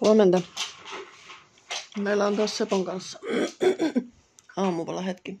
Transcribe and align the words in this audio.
Huomenta. 0.00 0.40
Meillä 1.98 2.26
on 2.26 2.36
taas 2.36 2.56
Sepon 2.58 2.84
kanssa 2.84 3.18
aamuvala 4.56 5.00
hetki. 5.00 5.40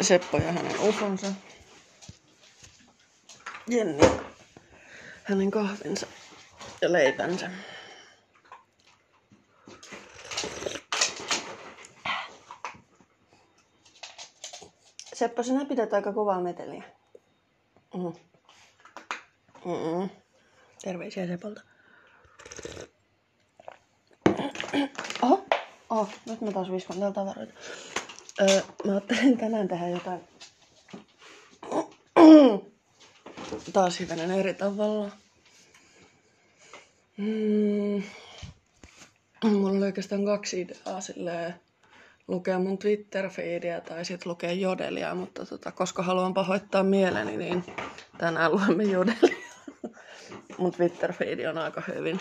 Seppo 0.00 0.38
ja 0.38 0.52
hänen 0.52 0.80
ufonsa. 0.80 1.26
Jenni. 3.68 4.02
Hänen 5.24 5.50
kahvinsa 5.50 6.06
ja 6.82 6.92
leipänsä. 6.92 7.50
Seppo, 15.14 15.42
sinä 15.42 15.64
pidät 15.64 15.92
aika 15.92 16.12
kovaa 16.12 16.40
meteliä. 16.40 16.84
Mm. 19.66 19.72
Mm-mm. 19.72 20.10
Terveisiä 20.82 21.26
Sepolta. 21.26 21.60
Oho, 25.22 25.44
oh, 25.90 26.08
nyt 26.26 26.40
mä 26.40 26.52
taas 26.52 26.70
viskan 26.70 26.98
täällä 26.98 27.14
tavaroita. 27.14 27.52
Öö, 28.40 28.60
mä 28.84 28.92
ajattelin 28.92 29.38
tänään 29.38 29.68
tehdä 29.68 29.88
jotain 29.88 30.20
taas 33.72 34.00
hivenen 34.00 34.30
eri 34.30 34.54
tavalla. 34.54 35.10
Mm. 37.16 38.02
Mulla 39.44 39.70
oli 39.70 39.84
oikeastaan 39.84 40.24
kaksi 40.24 40.60
ideaa 40.60 41.00
silleen, 41.00 41.54
lukea 42.28 42.58
mun 42.58 42.78
Twitter-feediä 42.78 43.80
tai 43.80 44.04
sitten 44.04 44.30
lukea 44.30 44.52
jodelia, 44.52 45.14
mutta 45.14 45.46
tota, 45.46 45.72
koska 45.72 46.02
haluan 46.02 46.34
pahoittaa 46.34 46.82
mieleni, 46.82 47.36
niin 47.36 47.64
tänään 48.18 48.52
luemme 48.52 48.84
jodelia. 48.84 49.35
Mun 50.58 50.72
Twitter-feedi 50.72 51.46
on 51.46 51.58
aika 51.58 51.82
hyvin 51.94 52.20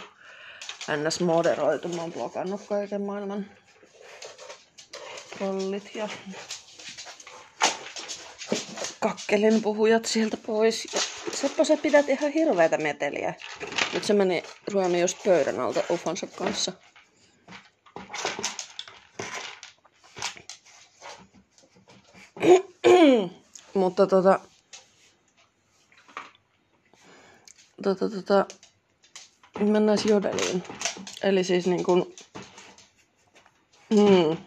ns. 0.97 1.19
moderoitu. 1.19 1.87
Mä 1.87 2.01
oon 2.01 2.13
blokannut 2.13 2.61
kaiken 2.69 3.01
maailman 3.01 3.45
trollit 5.37 5.95
ja 5.95 6.09
kakkelin 8.99 9.61
puhujat 9.61 10.05
sieltä 10.05 10.37
pois. 10.37 10.87
Ja 10.93 11.01
Seppo, 11.33 11.63
sä 11.63 11.77
pidät 11.77 12.09
ihan 12.09 12.31
hirveätä 12.31 12.77
meteliä. 12.77 13.33
Nyt 13.93 14.03
se 14.03 14.13
meni 14.13 14.43
ruomi 14.71 15.01
just 15.01 15.23
pöydän 15.23 15.59
alta 15.59 15.83
ufonsa 15.89 16.27
kanssa. 16.27 16.71
Mutta 23.73 24.07
tota... 24.07 24.39
Tota 27.86 28.09
tota... 28.09 28.45
Mennään 29.59 29.97
jodeliin. 30.05 30.64
Eli 31.23 31.44
siis 31.44 31.67
niin 31.67 31.83
kuin... 31.83 32.16
Hmm. 33.95 34.38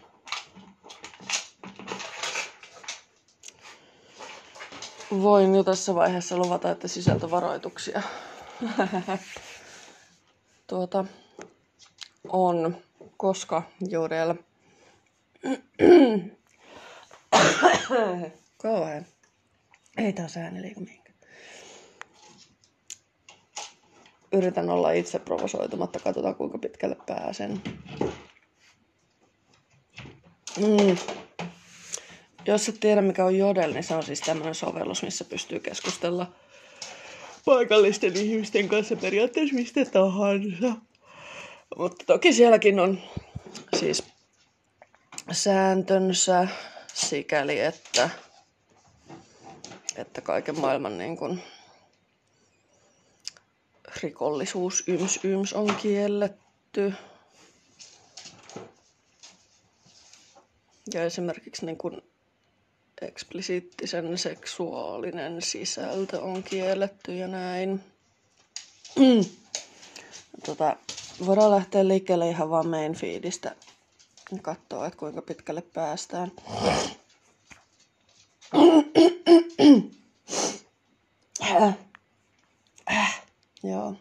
Voin 5.21 5.55
jo 5.55 5.63
tässä 5.63 5.95
vaiheessa 5.95 6.37
luvata, 6.37 6.71
että 6.71 6.87
sisältövaroituksia 6.87 8.01
tuota, 10.67 11.05
on, 12.29 12.77
koska 13.17 13.63
Jodel 13.89 14.35
Kauhean. 18.57 19.05
Ei 19.97 20.13
taas 20.13 20.37
ääni 20.37 20.61
liiku 20.61 20.98
Yritän 24.31 24.69
olla 24.69 24.91
itse 24.91 25.19
provosoitumatta, 25.19 25.99
katsotaan 25.99 26.35
kuinka 26.35 26.57
pitkälle 26.57 26.97
pääsen. 27.05 27.61
Mm. 30.57 30.97
Jos 32.45 32.69
et 32.69 32.79
tiedä 32.79 33.01
mikä 33.01 33.25
on 33.25 33.37
Jodel, 33.37 33.73
niin 33.73 33.83
se 33.83 33.95
on 33.95 34.03
siis 34.03 34.21
tämmöinen 34.21 34.55
sovellus, 34.55 35.03
missä 35.03 35.25
pystyy 35.25 35.59
keskustella 35.59 36.31
paikallisten 37.45 38.17
ihmisten 38.17 38.69
kanssa 38.69 38.95
periaatteessa 38.95 39.55
mistä 39.55 39.85
tahansa. 39.85 40.73
Mutta 41.77 42.05
toki 42.05 42.33
sielläkin 42.33 42.79
on 42.79 42.99
siis 43.77 44.03
sääntönsä 45.31 46.47
sikäli, 46.93 47.59
että, 47.59 48.09
että 49.95 50.21
kaiken 50.21 50.59
maailman 50.59 50.97
niin 50.97 51.17
kuin, 51.17 51.43
rikollisuus 54.03 54.83
yms 54.87 55.19
yms 55.23 55.53
on 55.53 55.75
kielletty. 55.75 56.93
Ja 60.93 61.03
esimerkiksi 61.03 61.65
niin 61.65 61.77
kuin 61.77 62.01
eksplisiittisen 63.01 64.17
seksuaalinen 64.17 65.41
sisältö 65.41 66.21
on 66.21 66.43
kielletty 66.43 67.15
ja 67.15 67.27
näin. 67.27 67.83
tota, 70.45 70.75
voidaan 71.25 71.51
lähteä 71.51 71.87
liikkeelle 71.87 72.29
ihan 72.29 72.49
vaan 72.49 72.67
main 72.67 72.95
feedistä 72.95 73.55
ja 74.31 74.37
katsoa, 74.41 74.87
että 74.87 74.99
kuinka 74.99 75.21
pitkälle 75.21 75.61
päästään. 75.61 76.31
Joo. 83.63 83.95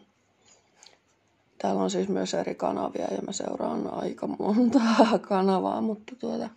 Täällä 1.59 1.83
on 1.83 1.91
siis 1.91 2.09
myös 2.09 2.35
eri 2.35 2.55
kanavia 2.55 3.15
ja 3.15 3.23
mä 3.23 3.33
seuraan 3.33 3.95
aika 3.95 4.27
monta 4.27 4.81
kanavaa, 5.29 5.81
mutta 5.81 6.17
tuota, 6.17 6.49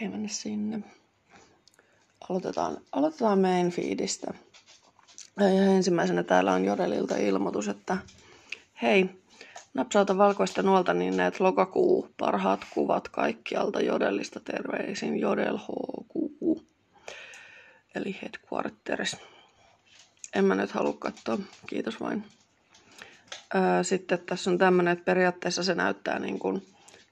ei 0.00 0.08
mennä 0.08 0.28
sinne. 0.28 0.82
Aloitetaan, 2.28 2.76
aloitetaan 2.92 3.40
main 3.40 3.70
feedistä. 3.70 4.34
Ja 5.40 5.46
ensimmäisenä 5.46 6.22
täällä 6.22 6.52
on 6.52 6.64
Jodelilta 6.64 7.16
ilmoitus, 7.16 7.68
että 7.68 7.96
hei, 8.82 9.10
napsauta 9.74 10.18
valkoista 10.18 10.62
nuolta, 10.62 10.94
niin 10.94 11.16
näet 11.16 11.40
lokakuu 11.40 12.08
parhaat 12.16 12.60
kuvat 12.74 13.08
kaikkialta 13.08 13.80
Jodellista 13.80 14.40
terveisin 14.40 15.20
Jodel 15.20 15.58
HQ. 15.58 16.62
Eli 17.94 18.16
headquarters. 18.22 19.16
En 20.34 20.44
mä 20.44 20.54
nyt 20.54 20.70
halua 20.70 20.96
katsoa, 20.98 21.38
kiitos 21.66 22.00
vain. 22.00 22.24
sitten 23.82 24.18
tässä 24.18 24.50
on 24.50 24.58
tämmöinen, 24.58 24.92
että 24.92 25.04
periaatteessa 25.04 25.62
se 25.62 25.74
näyttää 25.74 26.18
niin 26.18 26.38
kuin 26.38 26.66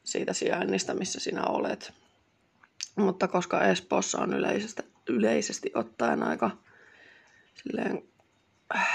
siitä 0.04 0.32
sijainnista, 0.32 0.94
missä 0.94 1.20
sinä 1.20 1.44
olet. 1.44 1.92
Mutta 2.96 3.28
koska 3.28 3.64
Espoossa 3.64 4.18
on 4.18 4.34
yleisesti, 4.34 4.82
yleisesti 5.08 5.70
ottaen 5.74 6.22
aika 6.22 6.50
silleen, 7.54 8.02
äh, 8.74 8.88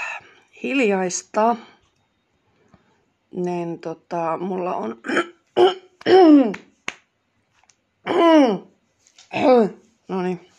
hiljaista, 0.62 1.56
niin 3.36 3.78
tota, 3.78 4.38
mulla 4.40 4.74
on... 4.74 5.02
no 10.08 10.22
niin. 10.22 10.50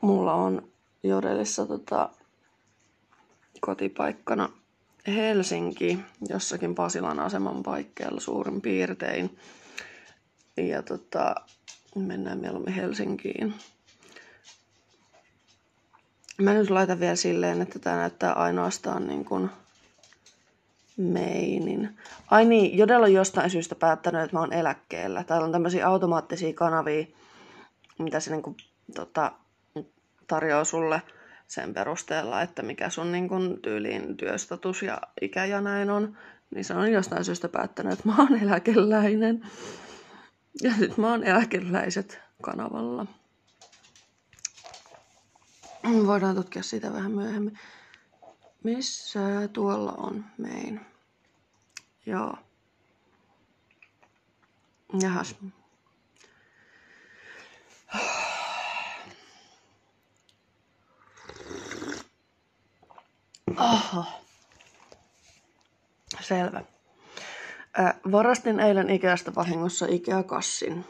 Mulla 0.00 0.34
on 0.34 0.69
Jodelissa 1.02 1.66
tota, 1.66 2.10
kotipaikkana 3.60 4.48
Helsinki, 5.06 5.98
jossakin 6.28 6.74
Pasilan 6.74 7.18
aseman 7.18 7.62
paikkeilla 7.62 8.20
suurin 8.20 8.60
piirtein. 8.60 9.38
Ja 10.56 10.82
tota, 10.82 11.34
mennään 11.94 12.38
mieluummin 12.38 12.74
Helsinkiin. 12.74 13.54
Mä 16.38 16.54
nyt 16.54 16.70
laitan 16.70 17.00
vielä 17.00 17.16
silleen, 17.16 17.62
että 17.62 17.78
tämä 17.78 17.96
näyttää 17.96 18.32
ainoastaan 18.32 19.06
niin 19.06 19.24
kuin 19.24 19.50
meinin. 20.96 21.98
Ai 22.30 22.44
niin, 22.44 22.78
Jodel 22.78 23.02
on 23.02 23.12
jostain 23.12 23.50
syystä 23.50 23.74
päättänyt, 23.74 24.22
että 24.22 24.36
mä 24.36 24.40
oon 24.40 24.52
eläkkeellä. 24.52 25.24
Täällä 25.24 25.44
on 25.44 25.52
tämmöisiä 25.52 25.88
automaattisia 25.88 26.52
kanavia, 26.52 27.06
mitä 27.98 28.20
se 28.20 28.30
niinku, 28.30 28.56
tota, 28.94 29.32
tarjoaa 30.30 30.64
sulle 30.64 31.02
sen 31.46 31.74
perusteella, 31.74 32.42
että 32.42 32.62
mikä 32.62 32.90
sun 32.90 33.12
niin 33.12 33.28
kun, 33.28 33.58
tyyliin 33.62 34.16
työstatus 34.16 34.82
ja 34.82 35.00
ikä 35.20 35.44
ja 35.44 35.60
näin 35.60 35.90
on. 35.90 36.18
Niin 36.54 36.64
se 36.64 36.74
on 36.74 36.92
jostain 36.92 37.24
syystä 37.24 37.48
päättänyt, 37.48 37.92
että 37.92 38.08
mä 38.08 38.14
oon 38.18 38.42
eläkeläinen. 38.42 39.50
Ja 40.62 40.72
nyt 40.78 40.96
mä 40.96 41.10
oon 41.10 41.24
eläkeläiset 41.24 42.20
kanavalla. 42.42 43.06
Voidaan 46.06 46.36
tutkia 46.36 46.62
sitä 46.62 46.92
vähän 46.92 47.12
myöhemmin. 47.12 47.58
Missä 48.64 49.48
tuolla 49.52 49.92
on 49.92 50.24
mein? 50.38 50.80
Joo. 52.06 52.34
Jahas. 55.02 55.36
Aha. 63.60 64.04
Selvä. 66.20 66.64
Äh, 67.78 67.94
varastin 68.12 68.60
eilen 68.60 68.90
Ikeasta 68.90 69.34
vahingossa 69.34 69.86
Ikea-kassin. 69.86 70.84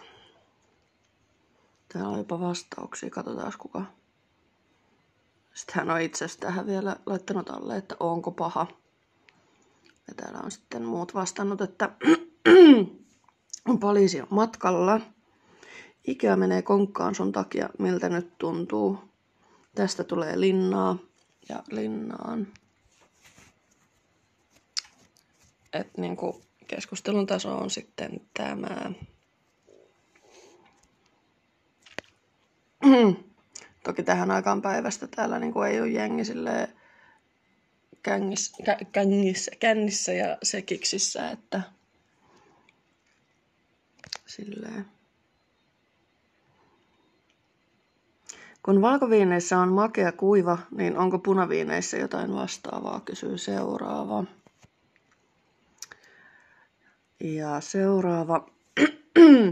Täällä 1.93 2.11
on 2.11 2.19
jopa 2.19 2.41
vastauksia. 2.41 3.11
Katsotaan 3.11 3.53
kuka. 3.59 3.83
Sitten 5.55 5.75
hän 5.75 5.91
on 5.91 6.01
itse 6.01 6.27
tähän 6.41 6.67
vielä 6.67 6.97
laittanut 7.07 7.51
alle, 7.51 7.77
että 7.77 7.97
onko 8.01 8.31
paha. 8.31 8.67
Ja 10.09 10.15
täällä 10.17 10.41
on 10.45 10.51
sitten 10.51 10.85
muut 10.85 11.15
vastannut, 11.15 11.61
että 11.61 11.91
poliisi 13.81 14.21
on 14.21 14.27
matkalla. 14.31 15.01
Ikea 16.07 16.37
menee 16.37 16.63
konkkaan 16.63 17.15
sun 17.15 17.33
takia, 17.33 17.71
miltä 17.79 18.09
nyt 18.09 18.39
tuntuu. 18.39 18.99
Tästä 19.75 20.05
tulee 20.05 20.41
linnaa 20.41 20.99
ja 21.51 21.63
linnaan. 21.71 22.49
Et 25.73 25.99
niinku 25.99 26.43
keskustelun 26.67 27.27
taso 27.27 27.57
on 27.57 27.71
sitten 27.71 28.21
tämä. 28.35 28.93
Toki 33.85 34.03
tähän 34.03 34.31
aikaan 34.31 34.63
päivästä 34.63 35.07
täällä 35.07 35.39
niinku 35.39 35.63
ei 35.63 35.81
ole 35.81 35.89
jengi 35.89 36.25
silleen 36.25 36.69
kängissä, 38.03 38.57
kängissä, 38.93 39.51
kännissä 39.61 40.13
ja 40.13 40.39
sekiksissä, 40.43 41.31
että 41.31 41.63
silleen. 44.27 45.00
Kun 48.71 48.83
valkoviineissä 48.83 49.59
on 49.59 49.73
makea 49.73 50.13
kuiva, 50.13 50.59
niin 50.71 50.99
onko 50.99 51.19
punaviineissä 51.19 51.97
jotain 51.97 52.35
vastaavaa, 52.35 53.01
kysyy 53.01 53.39
seuraava. 53.39 54.25
Ja 57.21 57.61
seuraava. 57.61 58.51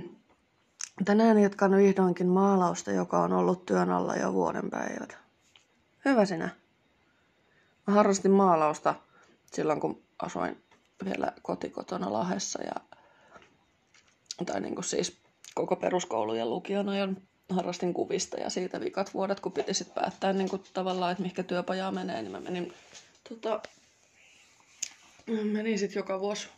Tänään 1.05 1.39
jatkan 1.39 1.77
vihdoinkin 1.77 2.27
maalausta, 2.29 2.91
joka 2.91 3.23
on 3.23 3.33
ollut 3.33 3.67
työn 3.67 3.91
alla 3.91 4.17
jo 4.17 4.33
vuoden 4.33 4.71
päivät. 4.71 5.19
Hyvä 6.05 6.25
sinä. 6.25 6.49
Mä 7.87 7.95
harrastin 7.95 8.33
maalausta 8.33 8.95
silloin, 9.53 9.81
kun 9.81 10.03
asuin 10.23 10.63
vielä 11.05 11.33
kotikotona 11.43 12.13
Lahessa. 12.13 12.63
Ja, 12.63 12.75
tai 14.47 14.61
niin 14.61 14.75
kuin 14.75 14.85
siis 14.85 15.19
koko 15.55 15.77
peruskoulu 15.77 16.35
ja 16.35 16.47
lukion 16.47 16.89
ajan 16.89 17.17
harrastin 17.49 17.95
kuvista 17.95 18.41
ja 18.41 18.51
siitä 18.51 18.81
vikat 18.81 19.15
vuodet, 19.15 19.41
kun 19.41 19.53
piti 19.53 19.75
sitten 19.75 19.95
päättää 19.95 20.33
niin 20.33 20.49
kuin 20.49 20.63
tavallaan, 20.73 21.13
että 21.13 21.23
mihinkä 21.23 21.43
työpajaa 21.43 21.93
menee, 21.93 22.23
niin 22.23 22.33
mä 22.33 22.41
menin, 22.41 22.75
tota, 23.29 23.63
menin 25.27 25.79
sitten 25.79 26.01
joka 26.01 26.21
vuosi 26.21 26.49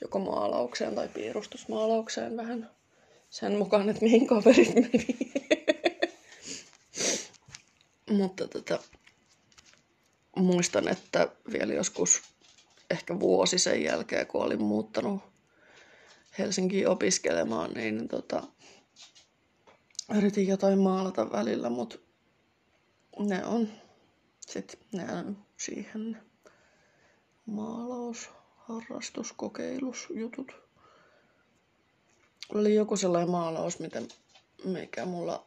joko 0.00 0.18
maalaukseen 0.18 0.94
tai 0.94 1.08
piirustusmaalaukseen 1.08 2.36
vähän 2.36 2.70
sen 3.30 3.58
mukaan, 3.58 3.88
että 3.88 4.02
mihin 4.02 4.26
kaverit 4.26 4.74
meni. 4.74 5.06
Mutta 8.18 8.48
tota, 8.48 8.78
muistan, 10.36 10.88
että 10.88 11.28
vielä 11.52 11.74
joskus 11.74 12.22
ehkä 12.90 13.20
vuosi 13.20 13.58
sen 13.58 13.82
jälkeen, 13.82 14.26
kun 14.26 14.42
olin 14.42 14.62
muuttanut 14.62 15.22
Helsinkiin 16.38 16.88
opiskelemaan, 16.88 17.70
niin 17.74 18.08
tota, 18.08 18.42
yritin 20.16 20.48
jotain 20.48 20.78
maalata 20.78 21.32
välillä, 21.32 21.70
mutta 21.70 21.98
ne 23.18 23.44
on 23.46 23.68
sit 24.46 24.78
ne 24.92 25.12
on 25.12 25.36
siihen 25.56 26.22
maalaus, 27.46 28.30
harrastus, 28.56 29.32
kokeilus, 29.32 30.06
jutut. 30.10 30.52
Oli 32.54 32.74
joku 32.74 32.96
sellainen 32.96 33.30
maalaus, 33.30 33.78
miten, 33.78 34.08
mikä 34.64 35.04
mulla 35.04 35.46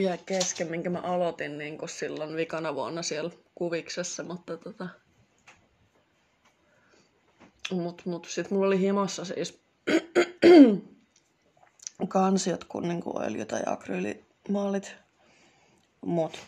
jäi 0.00 0.18
kesken, 0.26 0.70
minkä 0.70 0.90
mä 0.90 1.00
aloitin 1.00 1.58
niin 1.58 1.78
silloin 1.86 2.36
vikana 2.36 2.74
vuonna 2.74 3.02
siellä 3.02 3.30
kuviksessa, 3.54 4.22
mutta 4.22 4.56
tota... 4.56 4.88
Mut, 7.70 8.06
mut 8.06 8.26
sit 8.30 8.50
mulla 8.50 8.66
oli 8.66 8.80
himassa 8.80 9.24
siis 9.24 9.60
kansiot 12.08 12.64
kuin 12.64 12.88
niinku 12.88 13.20
öljy- 13.20 13.46
tai 13.46 13.62
akryylimaalit. 13.66 14.94
Mut 16.00 16.38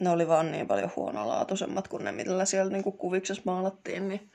ne 0.00 0.10
oli 0.10 0.28
vaan 0.28 0.52
niin 0.52 0.66
paljon 0.66 0.92
huonolaatuisemmat 0.96 1.88
kuin 1.88 2.04
ne, 2.04 2.12
millä 2.12 2.44
siellä 2.44 2.72
niinku 2.72 2.92
kuviksessa 2.92 3.42
maalattiin, 3.46 4.08
niin 4.08 4.30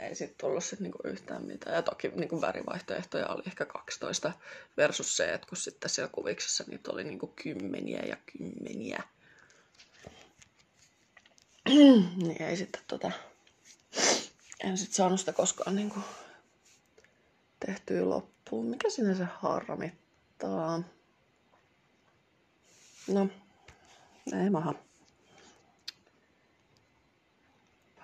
ei 0.00 0.14
sitten 0.14 0.38
tullut 0.38 0.64
sit 0.64 0.80
niinku 0.80 0.98
yhtään 1.04 1.44
mitään. 1.44 1.76
Ja 1.76 1.82
toki 1.82 2.08
niinku 2.08 2.40
värivaihtoehtoja 2.40 3.28
oli 3.28 3.42
ehkä 3.46 3.64
12 3.64 4.32
versus 4.76 5.16
se, 5.16 5.32
että 5.32 5.46
kun 5.46 5.56
sitten 5.56 5.90
siellä 5.90 6.10
kuviksessa 6.12 6.64
niitä 6.66 6.90
oli 6.90 7.04
niinku 7.04 7.26
kymmeniä 7.26 8.02
ja 8.02 8.16
kymmeniä. 8.32 9.02
niin 12.26 12.42
ei 12.42 12.56
sitten 12.56 12.82
tota... 12.88 13.10
En 14.64 14.78
sitten 14.78 14.94
saanut 14.94 15.20
sitä 15.20 15.32
koskaan 15.32 15.76
niinku 15.76 16.00
tehtyä 17.66 18.08
loppuun. 18.08 18.66
Mikä 18.66 18.90
sinne 18.90 19.14
se 19.14 19.24
harmittaa? 19.24 20.82
No, 23.08 23.28
ei 24.42 24.50
maha. 24.50 24.74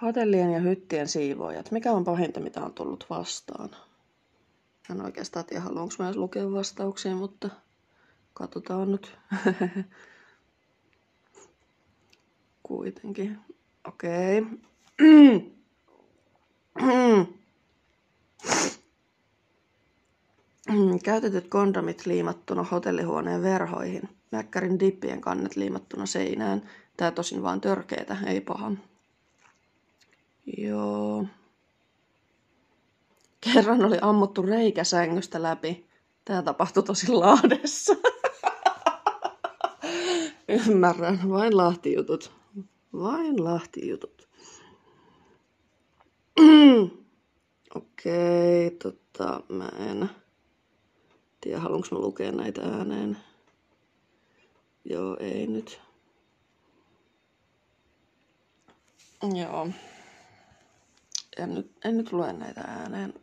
Hotellien 0.03 0.53
ja 0.53 0.61
hyttien 0.61 1.09
siivoojat. 1.09 1.71
Mikä 1.71 1.93
on 1.93 2.05
pahinta, 2.05 2.41
mitä 2.41 2.61
on 2.65 2.75
tullut 2.75 3.07
vastaan? 3.11 3.71
En 4.91 5.01
oikeastaan 5.01 5.45
tiedä, 5.45 5.63
haluanko 5.63 5.95
mä 5.99 6.13
lukea 6.15 6.53
vastauksia, 6.53 7.15
mutta 7.15 7.51
katsotaan 8.35 8.93
nyt. 8.93 9.17
Kuitenkin. 12.63 13.39
Okei. 13.89 14.39
Okay. 14.39 15.51
Käytetyt 21.05 21.49
kondomit 21.49 22.07
liimattuna 22.07 22.63
hotellihuoneen 22.63 23.43
verhoihin. 23.43 24.09
Mäkkärin 24.33 24.81
dippien 24.81 25.21
kannet 25.21 25.57
liimattuna 25.57 26.07
seinään. 26.07 26.63
Tää 26.97 27.11
tosin 27.11 27.43
vaan 27.43 27.61
törkeetä, 27.61 28.17
ei 28.27 28.41
paha. 28.41 28.73
Joo. 30.59 31.27
Kerran 33.41 33.85
oli 33.85 33.99
ammuttu 34.03 34.43
reikä 34.43 34.85
sängystä 34.85 35.43
läpi. 35.43 35.87
Tää 36.25 36.43
tapahtui 36.43 36.83
tosi 36.83 37.13
laadessa. 37.13 37.95
Ymmärrän, 40.69 41.21
vain 41.29 41.57
lahtijutut. 41.57 42.33
Vain 42.93 43.45
lahtijutut. 43.45 44.29
Okei, 47.75 48.67
okay, 48.67 48.79
tota, 48.79 49.43
mä 49.49 49.69
en 49.79 50.11
tiedä, 51.41 51.61
haluanko 51.61 51.89
mä 51.93 51.99
lukea 51.99 52.33
näitä 52.33 52.63
ääneen. 52.63 53.19
Joo, 54.85 55.17
ei 55.21 55.47
nyt. 55.47 55.81
Joo. 59.35 59.69
En 61.39 61.55
nyt, 61.55 61.73
en 61.85 61.97
nyt 61.97 62.13
lue 62.13 62.33
näitä 62.33 62.61
ääneen. 62.61 63.15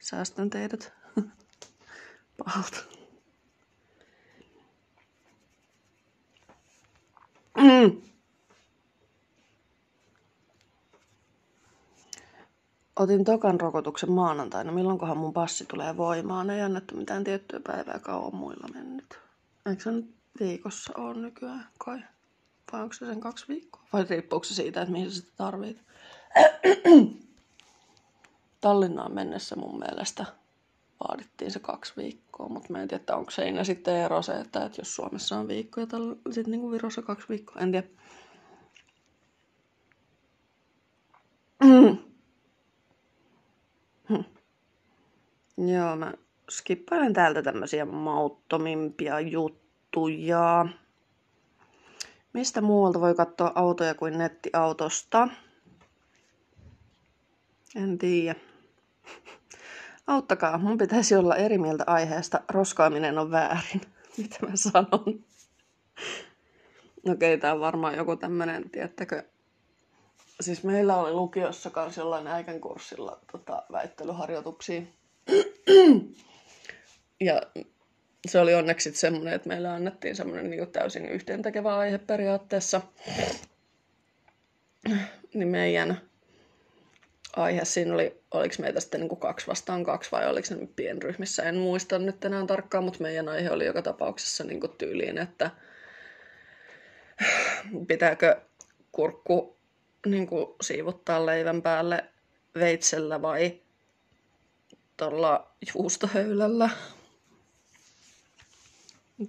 Säästän 0.00 0.50
teidät 0.50 0.92
pahalta. 2.44 2.78
Mm. 7.56 8.02
Otin 12.98 13.24
tokan 13.24 13.60
rokotuksen 13.60 14.10
maanantaina. 14.10 14.72
Milloinkohan 14.72 15.16
mun 15.16 15.32
passi 15.32 15.66
tulee 15.66 15.96
voimaan? 15.96 16.50
Ei 16.50 16.60
annettu 16.60 16.96
mitään 16.96 17.24
tiettyä 17.24 17.60
päivää 17.60 17.98
kauan 17.98 18.34
muilla 18.34 18.68
mennyt. 18.74 19.18
Eikö 19.66 19.82
se 19.82 19.92
nyt 19.92 20.14
viikossa 20.40 20.92
ole 20.96 21.14
nykyään 21.14 21.68
kai? 21.78 21.98
Vai 22.72 22.82
onko 22.82 22.92
se 22.92 23.06
sen 23.06 23.20
kaksi 23.20 23.44
viikkoa? 23.48 23.82
Vai 23.92 24.06
riippuuko 24.10 24.44
se 24.44 24.54
siitä, 24.54 24.82
että 24.82 24.92
mihin 24.92 25.10
sä 25.10 25.16
sitä 25.16 25.32
tarvit? 25.36 25.82
Tallinnaan 28.60 29.14
mennessä 29.14 29.56
mun 29.56 29.78
mielestä 29.78 30.26
vaadittiin 31.08 31.50
se 31.50 31.58
kaksi 31.58 31.92
viikkoa, 31.96 32.48
mutta 32.48 32.72
mä 32.72 32.82
en 32.82 32.88
tiedä, 32.88 33.16
onko 33.16 33.30
siinä 33.30 33.64
sitten 33.64 33.96
ero 33.96 34.22
se, 34.22 34.32
että, 34.32 34.64
että 34.64 34.80
jos 34.80 34.96
Suomessa 34.96 35.38
on 35.38 35.48
viikko 35.48 35.80
ja 35.80 35.86
sitten 36.30 36.50
niin 36.50 36.70
Virossa 36.70 37.02
kaksi 37.02 37.28
viikkoa, 37.28 37.62
en 37.62 37.72
tiedä. 37.72 37.86
Joo, 45.66 45.96
mä 45.96 46.12
skippailen 46.50 47.12
täältä 47.12 47.42
tämmöisiä 47.42 47.84
mauttomimpia 47.84 49.20
juttuja. 49.20 50.66
Mistä 52.32 52.60
muualta 52.60 53.00
voi 53.00 53.14
katsoa 53.14 53.52
autoja 53.54 53.94
kuin 53.94 54.18
nettiautosta? 54.18 55.28
En 57.76 57.98
tiedä. 57.98 58.34
Auttakaa, 60.06 60.58
mun 60.58 60.78
pitäisi 60.78 61.16
olla 61.16 61.36
eri 61.36 61.58
mieltä 61.58 61.84
aiheesta. 61.86 62.40
Roskaaminen 62.48 63.18
on 63.18 63.30
väärin. 63.30 63.80
Mitä 64.18 64.36
mä 64.46 64.56
sanon? 64.56 65.24
Okei, 67.08 67.38
tää 67.38 67.54
on 67.54 67.60
varmaan 67.60 67.94
joku 67.94 68.16
tämmönen, 68.16 68.70
tiettäkö, 68.70 69.22
siis 70.40 70.64
meillä 70.64 70.96
oli 70.96 71.12
lukiossa 71.12 71.70
kanssa 71.70 72.00
jollain 72.00 72.26
äikän 72.26 72.60
kurssilla 72.60 73.18
tota, 73.32 73.62
väittelyharjoituksia. 73.72 74.82
ja 77.20 77.42
se 78.28 78.40
oli 78.40 78.54
onneksi 78.54 78.92
semmoinen, 78.92 79.34
että 79.34 79.48
meillä 79.48 79.72
annettiin 79.72 80.16
semmoinen 80.16 80.50
niin 80.50 80.72
täysin 80.72 81.08
yhteentekevä 81.08 81.76
aihe 81.76 81.98
periaatteessa. 81.98 82.80
Niin 85.34 85.48
meidän 85.48 86.00
aihe 87.36 87.64
siinä 87.64 87.94
oli, 87.94 88.20
oliko 88.30 88.54
meitä 88.58 88.80
sitten 88.80 89.00
niin 89.00 89.08
kuin 89.08 89.20
kaksi 89.20 89.46
vastaan 89.46 89.84
kaksi 89.84 90.12
vai 90.12 90.30
oliko 90.30 90.54
nyt 90.54 90.76
pienryhmissä, 90.76 91.42
en 91.42 91.56
muista 91.56 91.98
nyt 91.98 92.24
enää 92.24 92.46
tarkkaan, 92.46 92.84
mutta 92.84 93.02
meidän 93.02 93.28
aihe 93.28 93.50
oli 93.50 93.66
joka 93.66 93.82
tapauksessa 93.82 94.44
niin 94.44 94.60
kuin 94.60 94.72
tyyliin, 94.78 95.18
että 95.18 95.50
pitääkö 97.88 98.40
kurkku 98.92 99.56
niin 100.06 100.26
kuin 100.26 100.54
siivottaa 100.60 101.26
leivän 101.26 101.62
päälle 101.62 102.04
veitsellä 102.54 103.22
vai 103.22 103.60
tuolla 104.98 105.46
juustohöylällä. 105.74 106.70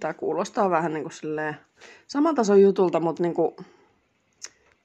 Tämä 0.00 0.14
kuulostaa 0.14 0.70
vähän 0.70 0.94
niin 0.94 1.04
kuin 1.04 1.12
silleen 1.12 1.56
saman 2.06 2.34
tason 2.34 2.62
jutulta, 2.62 3.00
mutta 3.00 3.22
niin 3.22 3.34
kuin, 3.34 3.56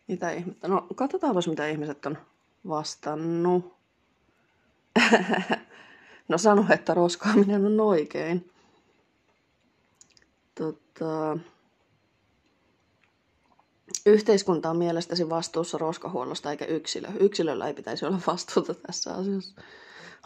mitä 0.08 0.32
ihmettä. 0.32 0.68
No, 0.68 0.88
katsotaanpa 0.96 1.40
mitä 1.48 1.68
ihmiset 1.68 2.06
on 2.06 2.18
vastannut. 2.68 3.76
no 6.30 6.38
sano, 6.38 6.66
että 6.70 6.94
roskaaminen 6.94 7.66
on 7.66 7.80
oikein. 7.80 8.52
Tota, 10.56 11.38
Yhteiskunta 14.06 14.70
on 14.70 14.78
mielestäsi 14.78 15.30
vastuussa 15.30 15.78
roskahuollosta 15.78 16.52
eikä 16.52 16.66
yksilö. 16.66 17.08
Yksilöllä 17.20 17.68
ei 17.68 17.74
pitäisi 17.74 18.06
olla 18.06 18.22
vastuuta 18.28 18.74
tässä 18.74 19.14
asiassa. 19.14 19.62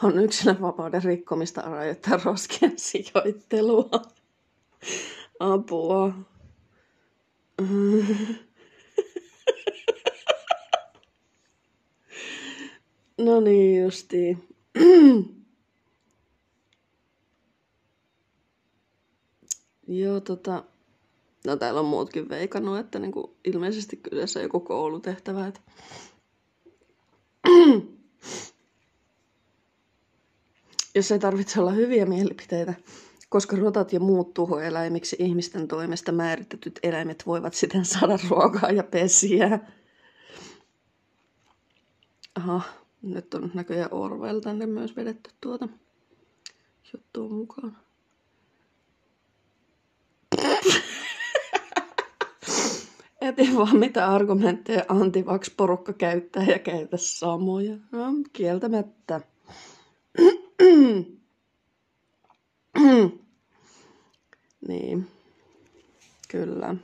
On 0.03 0.19
yksilön 0.19 0.61
vapauden 0.61 1.03
rikkomista 1.03 1.61
rajoittaa 1.61 2.19
roskien 2.23 2.79
sijoittelua. 2.79 3.89
Apua. 5.39 6.13
No 13.17 13.39
niin 13.39 13.83
justi. 13.83 14.37
Joo, 19.87 20.19
tota... 20.19 20.63
No 21.45 21.55
täällä 21.55 21.79
on 21.79 21.85
muutkin 21.85 22.29
veikannut, 22.29 22.79
että 22.79 22.99
niinku 22.99 23.37
ilmeisesti 23.45 23.97
kyseessä 23.97 24.39
on 24.39 24.43
joku 24.43 24.59
koulutehtävä. 24.59 25.47
Että... 25.47 25.61
Jos 30.95 31.11
ei 31.11 31.19
tarvitse 31.19 31.59
olla 31.59 31.71
hyviä 31.71 32.05
mielipiteitä, 32.05 32.73
koska 33.29 33.55
rotat 33.55 33.93
ja 33.93 33.99
muut 33.99 34.33
tuhoeläimiksi 34.33 35.15
ihmisten 35.19 35.67
toimesta 35.67 36.11
määritetyt 36.11 36.79
eläimet 36.83 37.23
voivat 37.25 37.53
siten 37.53 37.85
saada 37.85 38.19
ruokaa 38.29 38.71
ja 38.71 38.83
pesiä. 38.83 39.59
Aha, 42.35 42.61
nyt 43.01 43.33
on 43.33 43.51
näköjään 43.53 43.93
Orwell 43.93 44.39
tänne 44.39 44.65
myös 44.65 44.95
vedetty 44.95 45.29
tuota 45.41 45.67
juttua 46.93 47.29
mukaan. 47.29 47.77
Etin 53.21 53.57
vaan 53.57 53.77
mitä 53.77 54.07
argumentteja 54.07 54.85
antivax-porukka 54.87 55.93
käyttää 55.93 56.43
ja 56.43 56.59
käytä 56.59 56.97
samoja. 56.97 57.77
No, 57.91 58.05
kieltämättä. 58.33 59.21
niin. 64.67 65.07
Kyllä. 66.27 66.75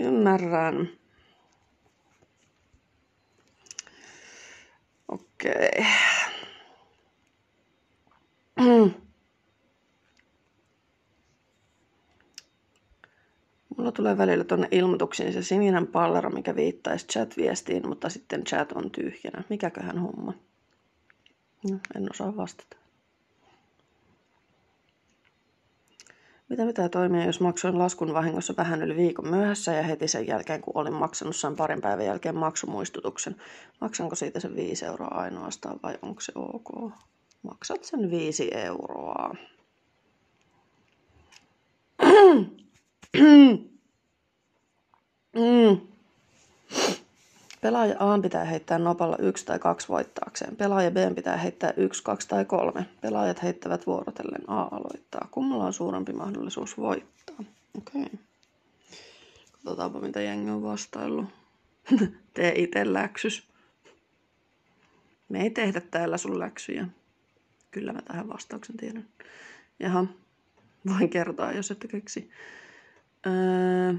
Ymmärrän. 0.00 0.88
Okei. 5.08 5.86
Mulla 13.76 13.92
tulee 13.92 14.18
välillä 14.18 14.44
tuonne 14.44 14.68
ilmoituksiin 14.70 15.32
se 15.32 15.42
sininen 15.42 15.86
pallero, 15.86 16.30
mikä 16.30 16.56
viittaisi 16.56 17.06
chat-viestiin, 17.06 17.88
mutta 17.88 18.08
sitten 18.08 18.44
chat 18.44 18.72
on 18.72 18.90
tyhjänä. 18.90 19.44
Mikäköhän 19.50 19.98
homma? 19.98 20.34
No, 21.70 21.78
en 21.96 22.10
osaa 22.10 22.36
vastata. 22.36 22.76
Mitä 26.48 26.64
mitä 26.64 26.88
toimia, 26.88 27.24
jos 27.24 27.40
maksoin 27.40 27.78
laskun 27.78 28.14
vahingossa 28.14 28.54
vähän 28.56 28.82
yli 28.82 28.96
viikon 28.96 29.28
myöhässä 29.28 29.72
ja 29.72 29.82
heti 29.82 30.08
sen 30.08 30.26
jälkeen, 30.26 30.60
kun 30.60 30.72
olin 30.76 30.92
maksanut 30.92 31.36
sain 31.36 31.56
parin 31.56 31.80
päivän 31.80 32.06
jälkeen 32.06 32.36
maksumuistutuksen? 32.36 33.36
Maksanko 33.80 34.14
siitä 34.14 34.40
sen 34.40 34.56
5 34.56 34.84
euroa 34.84 35.08
ainoastaan 35.08 35.80
vai 35.82 35.98
onko 36.02 36.20
se 36.20 36.32
ok? 36.34 36.92
Maksat 37.42 37.84
sen 37.84 38.10
5 38.10 38.50
euroa. 38.54 39.34
mm. 45.36 45.80
Pelaaja 47.62 47.96
A 47.98 48.18
pitää 48.22 48.44
heittää 48.44 48.78
nopalla 48.78 49.16
yksi 49.18 49.46
tai 49.46 49.58
kaksi 49.58 49.88
voittaakseen. 49.88 50.56
Pelaaja 50.56 50.90
B 50.90 50.96
pitää 51.14 51.36
heittää 51.36 51.72
yksi, 51.76 52.02
kaksi 52.02 52.28
tai 52.28 52.44
kolme. 52.44 52.86
Pelaajat 53.00 53.42
heittävät 53.42 53.86
vuorotellen. 53.86 54.50
A 54.50 54.62
aloittaa. 54.62 55.28
Kummalla 55.30 55.64
on 55.64 55.72
suurempi 55.72 56.12
mahdollisuus 56.12 56.78
voittaa? 56.78 57.36
Okei. 57.78 58.02
Okay. 58.02 58.18
Katsotaanpa 59.52 60.00
mitä 60.00 60.20
jengi 60.20 60.50
on 60.50 60.62
vastaillut. 60.62 61.26
Tee 62.34 62.52
itse 62.56 62.92
läksys. 62.92 63.48
Me 65.28 65.42
ei 65.42 65.50
tehdä 65.50 65.80
täällä 65.80 66.16
sun 66.16 66.38
läksyjä. 66.38 66.86
Kyllä 67.70 67.92
mä 67.92 68.02
tähän 68.02 68.28
vastauksen 68.28 68.76
tiedän. 68.76 69.08
Jaha, 69.80 70.06
voin 70.86 71.10
kertoa, 71.10 71.52
jos 71.52 71.70
ette 71.70 71.88
keksi. 71.88 72.30
Öö, 73.26 73.94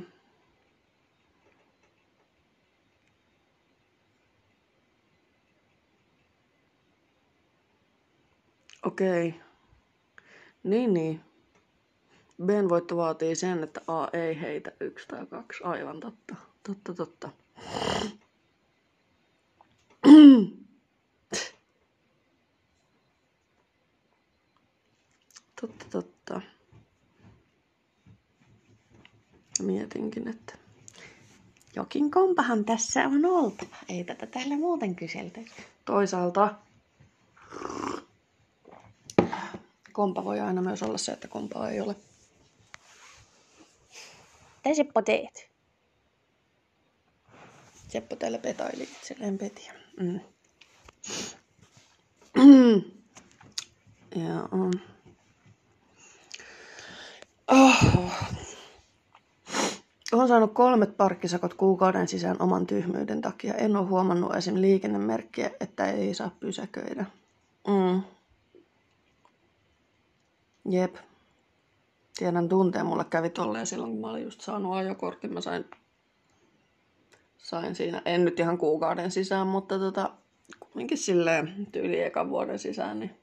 Okei. 8.83 9.41
Niin, 10.63 10.93
niin. 10.93 11.21
Ben 12.45 12.69
voitto 12.69 12.97
vaatii 12.97 13.35
sen, 13.35 13.63
että 13.63 13.81
A 13.87 14.07
ei 14.13 14.41
heitä 14.41 14.71
yksi 14.79 15.07
tai 15.07 15.25
kaksi. 15.25 15.63
Aivan 15.63 15.99
totta. 15.99 16.35
Totta, 16.63 16.93
totta. 16.93 17.29
totta, 25.61 25.85
totta. 25.91 26.41
Mietinkin, 29.61 30.27
että 30.27 30.57
jokin 31.75 32.11
kompahan 32.11 32.65
tässä 32.65 33.07
on 33.07 33.25
oltava. 33.25 33.75
Ei 33.89 34.03
tätä 34.03 34.25
täällä 34.25 34.57
muuten 34.57 34.95
kyselty. 34.95 35.45
Toisaalta 35.85 36.55
kompa 39.93 40.25
voi 40.25 40.39
aina 40.39 40.61
myös 40.61 40.83
olla 40.83 40.97
se, 40.97 41.11
että 41.11 41.27
kompaa 41.27 41.69
ei 41.69 41.81
ole. 41.81 41.95
Mitä 44.65 44.75
Seppo 44.75 45.01
teet? 45.01 45.49
Seppo 47.87 48.15
täällä 48.15 48.37
petaili 48.37 48.83
itselleen 48.83 49.37
petiä. 49.37 49.73
Mm. 49.99 50.19
ja 54.15 54.47
on. 54.51 54.73
Oh. 57.47 58.11
Olen 60.11 60.27
saanut 60.27 60.53
kolmet 60.53 60.97
parkkisakot 60.97 61.53
kuukauden 61.53 62.07
sisään 62.07 62.41
oman 62.41 62.67
tyhmyyden 62.67 63.21
takia. 63.21 63.53
En 63.53 63.77
ole 63.77 63.87
huomannut 63.87 64.35
esim. 64.35 64.61
liikennemerkkiä, 64.61 65.51
että 65.59 65.85
ei 65.85 66.13
saa 66.13 66.35
pysäköidä. 66.39 67.05
Mm. 67.67 68.01
Jep. 70.69 70.95
Tiedän 72.17 72.49
tunteen, 72.49 72.85
mulle 72.85 73.05
kävi 73.05 73.29
tolleen 73.29 73.67
silloin, 73.67 73.91
kun 73.91 74.01
mä 74.01 74.09
olin 74.09 74.23
just 74.23 74.41
saanut 74.41 74.73
ajokortin. 74.73 75.33
Mä 75.33 75.41
sain, 75.41 75.65
sain 77.37 77.75
siinä, 77.75 78.01
en 78.05 78.25
nyt 78.25 78.39
ihan 78.39 78.57
kuukauden 78.57 79.11
sisään, 79.11 79.47
mutta 79.47 79.79
tota, 79.79 80.13
kumminkin 80.59 80.97
silleen 80.97 81.67
tyyli 81.71 82.01
ekan 82.01 82.29
vuoden 82.29 82.59
sisään, 82.59 82.99
niin 82.99 83.17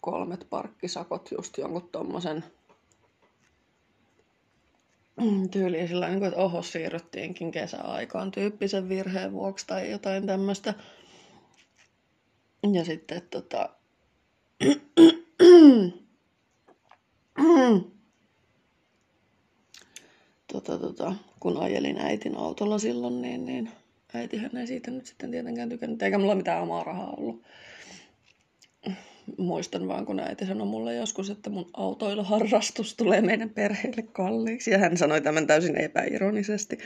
kolmet 0.00 0.46
parkkisakot 0.50 1.30
just 1.30 1.58
jonkun 1.58 1.88
tommosen 1.92 2.44
tyyliin 5.50 5.88
sillä 5.88 6.08
niin 6.08 6.18
kuin, 6.18 6.28
että 6.28 6.40
oho, 6.40 6.62
siirryttiinkin 6.62 7.50
kesäaikaan 7.50 8.30
tyyppisen 8.30 8.88
virheen 8.88 9.32
vuoksi 9.32 9.66
tai 9.66 9.90
jotain 9.90 10.26
tämmöistä. 10.26 10.74
Ja 12.72 12.84
sitten 12.84 13.22
tota... 13.30 13.68
tota, 20.52 20.78
tota, 20.78 21.14
kun 21.40 21.56
ajelin 21.56 21.98
äitin 21.98 22.36
autolla 22.36 22.78
silloin, 22.78 23.22
niin, 23.22 23.46
niin 23.46 23.70
äitihän 24.14 24.56
ei 24.56 24.66
siitä 24.66 24.90
nyt 24.90 25.06
sitten 25.06 25.30
tietenkään 25.30 25.68
tykännyt, 25.68 26.02
eikä 26.02 26.18
mulla 26.18 26.34
mitään 26.34 26.62
omaa 26.62 26.84
rahaa 26.84 27.14
ollut. 27.16 27.42
Muistan 29.38 29.88
vaan, 29.88 30.06
kun 30.06 30.20
äiti 30.20 30.46
sanoi 30.46 30.66
mulle 30.66 30.94
joskus, 30.94 31.30
että 31.30 31.50
mun 31.50 31.70
autoiluharrastus 31.72 32.94
tulee 32.94 33.20
meidän 33.20 33.50
perheelle 33.50 34.02
kalliiksi. 34.02 34.70
Ja 34.70 34.78
hän 34.78 34.96
sanoi 34.96 35.20
tämän 35.20 35.46
täysin 35.46 35.76
epäironisesti. 35.76 36.78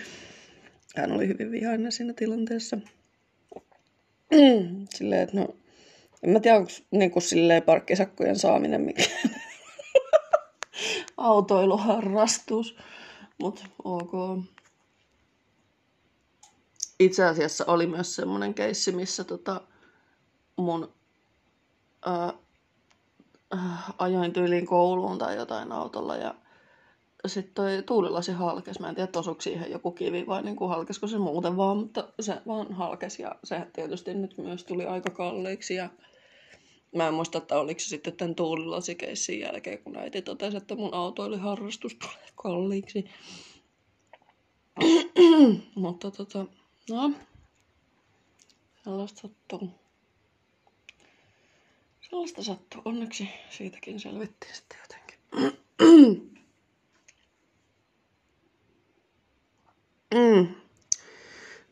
Hän 0.97 1.13
oli 1.13 1.29
hyvin 1.29 1.51
vihainen 1.51 1.93
siinä 1.93 2.13
tilanteessa. 2.13 2.79
Silleen, 4.95 5.23
että 5.23 5.37
no, 5.37 5.57
en 6.23 6.31
mä 6.31 6.41
tiedä, 6.41 6.57
onko 6.57 6.71
niin 6.91 7.23
silleen 7.23 7.63
parkkisakkojen 7.63 8.39
saaminen 8.39 8.81
mikään 8.81 9.11
autoiluharrastus. 11.17 12.77
Mutta 13.39 13.67
ok. 13.85 14.13
Itse 17.01 17.25
asiassa 17.25 17.65
oli 17.67 17.87
myös 17.87 18.15
semmoinen 18.15 18.55
keissi, 18.55 18.93
missä 18.93 19.25
tota 19.25 19.61
mun 20.57 20.93
ää, 22.07 22.33
ajoin 23.99 24.33
tyyliin 24.33 24.67
kouluun 24.67 25.19
tai 25.19 25.37
jotain 25.37 25.73
autolla 25.73 26.17
ja 26.17 26.35
sitten 27.27 27.55
toi 27.55 27.83
tuulilasi 27.87 28.33
halkesi. 28.33 28.81
Mä 28.81 28.89
en 28.89 28.95
tiedä, 28.95 29.11
osuiko 29.17 29.41
siihen 29.41 29.71
joku 29.71 29.91
kivi 29.91 30.27
vai 30.27 30.43
niin 30.43 30.57
kuin 30.57 30.69
halkesiko 30.69 31.07
se 31.07 31.19
muuten 31.19 31.57
vaan, 31.57 31.77
mutta 31.77 32.09
se 32.21 32.43
vaan 32.47 32.73
halkesi 32.73 33.23
ja 33.23 33.35
se 33.45 33.67
tietysti 33.73 34.15
nyt 34.15 34.39
myös 34.39 34.65
tuli 34.65 34.87
aika 34.87 35.11
kalliiksi 35.11 35.75
ja 35.75 35.89
Mä 36.97 37.09
en 37.09 37.15
muista, 37.15 37.39
että 37.39 37.59
oliko 37.59 37.81
se 37.81 37.89
sitten 37.89 38.17
tämän 38.17 38.35
tuulilasikeissin 38.35 39.41
jälkeen, 39.41 39.79
kun 39.79 39.97
äiti 39.97 40.23
totesi, 40.23 40.57
että 40.57 40.75
mun 40.75 40.95
autoiliharrastus 40.95 41.95
tulee 41.95 42.29
kalliiksi. 42.43 43.05
Mutta 45.75 46.11
tota, 46.11 46.47
no, 46.91 47.13
sellaista 48.85 49.21
sattuu. 49.21 49.71
Sellaista 52.11 52.43
sattuu. 52.43 52.83
Onneksi 52.85 53.29
siitäkin 53.51 54.01
selvittiin 54.01 54.55
sitten 54.55 54.79
jotenkin. 54.83 55.19
mm. 60.15 60.55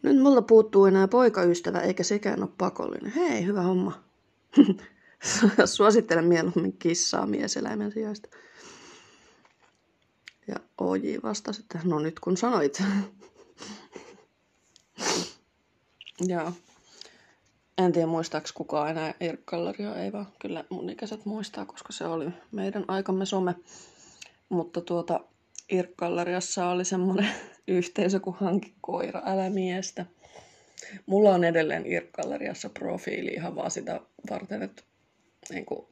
Nyt 0.02 0.18
mulla 0.18 0.42
puuttuu 0.42 0.84
enää 0.84 1.08
poikaystävä, 1.08 1.80
eikä 1.80 2.02
sekään 2.02 2.42
ole 2.42 2.50
pakollinen. 2.58 3.12
Hei, 3.12 3.46
hyvä 3.46 3.62
homma. 3.62 4.04
Suosittelen 5.64 6.24
mieluummin 6.24 6.78
kissaa 6.78 7.26
mieseläimen 7.26 7.92
sijasta. 7.92 8.28
Ja 10.48 10.56
OJ 10.78 11.16
vastasi, 11.22 11.60
että 11.60 11.80
no 11.84 11.98
nyt 11.98 12.20
kun 12.20 12.36
sanoit. 12.36 12.82
ja 16.28 16.52
en 17.78 17.92
tiedä 17.92 18.06
muistaaks 18.06 18.52
kukaan 18.52 18.90
enää 18.90 19.14
Irkkallaria, 19.20 19.96
ei 19.96 20.12
vaan 20.12 20.26
kyllä 20.38 20.64
mun 20.70 20.90
ikäiset 20.90 21.24
muistaa, 21.24 21.64
koska 21.64 21.92
se 21.92 22.04
oli 22.04 22.26
meidän 22.52 22.84
aikamme 22.88 23.26
some. 23.26 23.54
Mutta 24.48 24.80
tuota, 24.80 25.20
Irkkallariassa 25.70 26.68
oli 26.68 26.84
semmoinen 26.84 27.30
yhteisö 27.68 28.20
kuin 28.20 28.36
Hanki 28.40 28.74
koira, 28.80 29.22
älä 29.24 29.50
miestä. 29.50 30.06
Mulla 31.06 31.30
on 31.30 31.44
edelleen 31.44 31.86
Irkkallariassa 31.86 32.68
profiili 32.68 33.30
ihan 33.30 33.56
vaan 33.56 33.70
sitä 33.70 34.00
varten, 34.30 34.62
että 34.62 34.82
niin 35.50 35.66
kuin, 35.66 35.86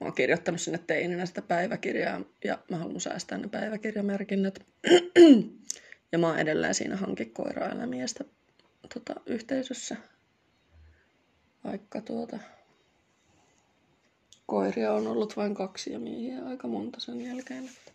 mä 0.00 0.06
oon 0.06 0.14
kirjoittanut 0.14 0.60
sinne 0.60 0.78
teininä 0.86 1.26
sitä 1.26 1.42
päiväkirjaa 1.42 2.20
ja 2.44 2.58
mä 2.70 2.76
haluan 2.76 3.00
säästää 3.00 3.38
ne 3.38 3.48
päiväkirjamerkinnät. 3.48 4.66
ja 6.12 6.18
mä 6.18 6.26
oon 6.26 6.38
edelleen 6.38 6.74
siinä 6.74 6.96
hankikoiraelämiestä 6.96 8.24
tota, 8.94 9.14
yhteisössä. 9.26 9.96
Vaikka 11.64 12.00
tuota, 12.00 12.38
koiria 14.46 14.92
on 14.92 15.06
ollut 15.06 15.36
vain 15.36 15.54
kaksi 15.54 15.92
ja 15.92 15.98
miehiä 15.98 16.44
aika 16.44 16.68
monta 16.68 17.00
sen 17.00 17.20
jälkeen. 17.20 17.64
Että. 17.68 17.92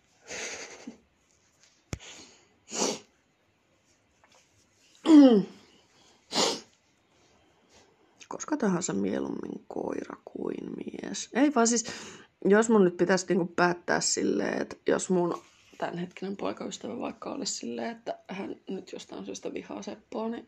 koska 8.32 8.56
tahansa 8.56 8.92
mieluummin 8.92 9.64
koira 9.68 10.16
kuin 10.24 10.70
mies. 10.76 11.30
Ei 11.34 11.54
vaan 11.54 11.66
siis, 11.66 11.84
jos 12.44 12.68
mun 12.68 12.84
nyt 12.84 12.96
pitäisi 12.96 13.26
niinku 13.28 13.46
päättää 13.56 14.00
silleen, 14.00 14.62
että 14.62 14.76
jos 14.86 15.10
mun 15.10 15.42
tämänhetkinen 15.78 16.36
poikaystävä 16.36 16.98
vaikka 16.98 17.32
olisi 17.32 17.54
silleen, 17.54 17.90
että 17.90 18.18
hän 18.28 18.56
nyt 18.68 18.92
jostain 18.92 19.24
syystä 19.24 19.54
vihaa 19.54 19.82
Seppoa, 19.82 20.28
niin 20.28 20.46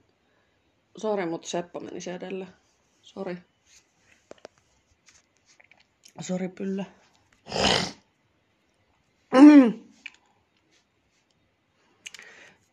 sori, 0.97 1.27
mutta 1.27 1.49
Seppo 1.49 1.81
meni 1.81 1.99
edelle. 2.17 2.47
Sori. 3.03 3.37
Sori, 6.21 6.49
Pyllä. 6.49 6.85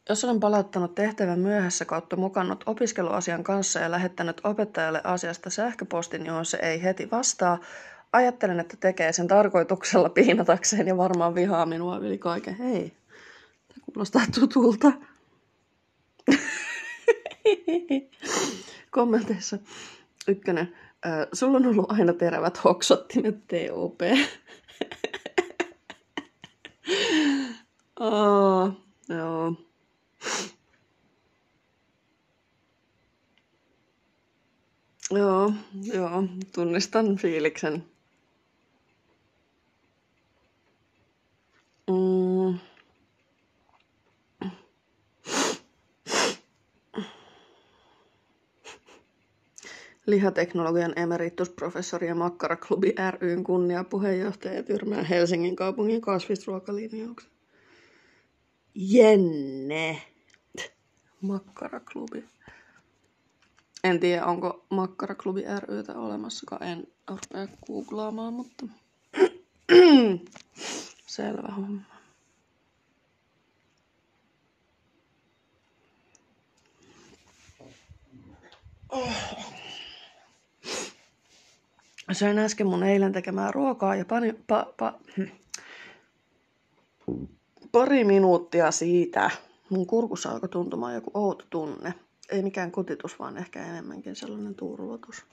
Jos 0.09 0.23
olen 0.23 0.39
palauttanut 0.39 0.95
tehtävän 0.95 1.39
myöhässä 1.39 1.85
kautta 1.85 2.15
mukannut 2.15 2.63
opiskeluasian 2.65 3.43
kanssa 3.43 3.79
ja 3.79 3.91
lähettänyt 3.91 4.41
opettajalle 4.43 5.01
asiasta 5.03 5.49
sähköpostin, 5.49 6.25
johon 6.25 6.45
se 6.45 6.57
ei 6.61 6.83
heti 6.83 7.11
vastaa, 7.11 7.59
ajattelen, 8.13 8.59
että 8.59 8.77
tekee 8.79 9.11
sen 9.13 9.27
tarkoituksella 9.27 10.09
piinatakseen 10.19 10.87
ja 10.87 10.97
varmaan 10.97 11.35
vihaa 11.35 11.65
minua 11.65 11.97
yli 11.97 12.17
kaiken. 12.17 12.55
Hei, 12.55 12.93
tämä 13.67 13.85
kuulostaa 13.85 14.25
tutulta. 14.39 14.91
Kommenteissa 18.91 19.57
ykkönen. 20.27 20.75
Sulla 21.33 21.57
on 21.57 21.65
ollut 21.65 21.91
aina 21.91 22.13
terävät 22.13 22.63
hoksottimet 22.63 23.35
TOP. 23.47 24.01
oh, 27.99 28.71
joo. 29.17 29.70
Joo, 35.11 35.53
joo, 35.83 36.23
tunnistan 36.55 37.15
fiiliksen. 37.17 37.83
Mm. 41.87 42.59
Lihateknologian 50.05 50.93
emeritusprofessori 50.99 52.07
ja 52.07 52.15
Makkaraklubi 52.15 52.95
ryn 53.19 53.43
kunniapuheenjohtaja 53.43 54.63
tyrmää 54.63 55.03
Helsingin 55.03 55.55
kaupungin 55.55 56.01
kasvisruokalinjauksen. 56.01 57.31
Jenne. 58.75 60.01
Makkaraklubi. 61.21 62.23
En 63.83 63.99
tiedä, 63.99 64.25
onko 64.25 64.65
Makkaraklubi 64.69 65.43
rytä 65.57 65.93
olemassakaan. 65.93 66.63
En 66.63 66.87
rupea 67.07 67.57
googlaamaan, 67.67 68.33
mutta 68.33 68.65
selvä 71.07 71.53
homma. 71.55 71.81
Oh. 78.89 79.09
Söin 82.11 82.39
äsken 82.39 82.67
mun 82.67 82.83
eilen 82.83 83.11
tekemää 83.11 83.51
ruokaa 83.51 83.95
ja 83.95 84.05
pani, 84.05 84.33
pa, 84.47 84.73
pa, 84.77 84.99
pari 87.71 88.03
minuuttia 88.03 88.71
siitä 88.71 89.31
mun 89.69 89.87
kurkussa 89.87 90.29
alkoi 90.29 90.49
tuntumaan 90.49 90.95
joku 90.95 91.11
outo 91.13 91.45
tunne 91.49 91.93
ei 92.31 92.41
mikään 92.41 92.71
kotitus, 92.71 93.19
vaan 93.19 93.37
ehkä 93.37 93.65
enemmänkin 93.65 94.15
sellainen 94.15 94.55
turvotus. 94.55 95.25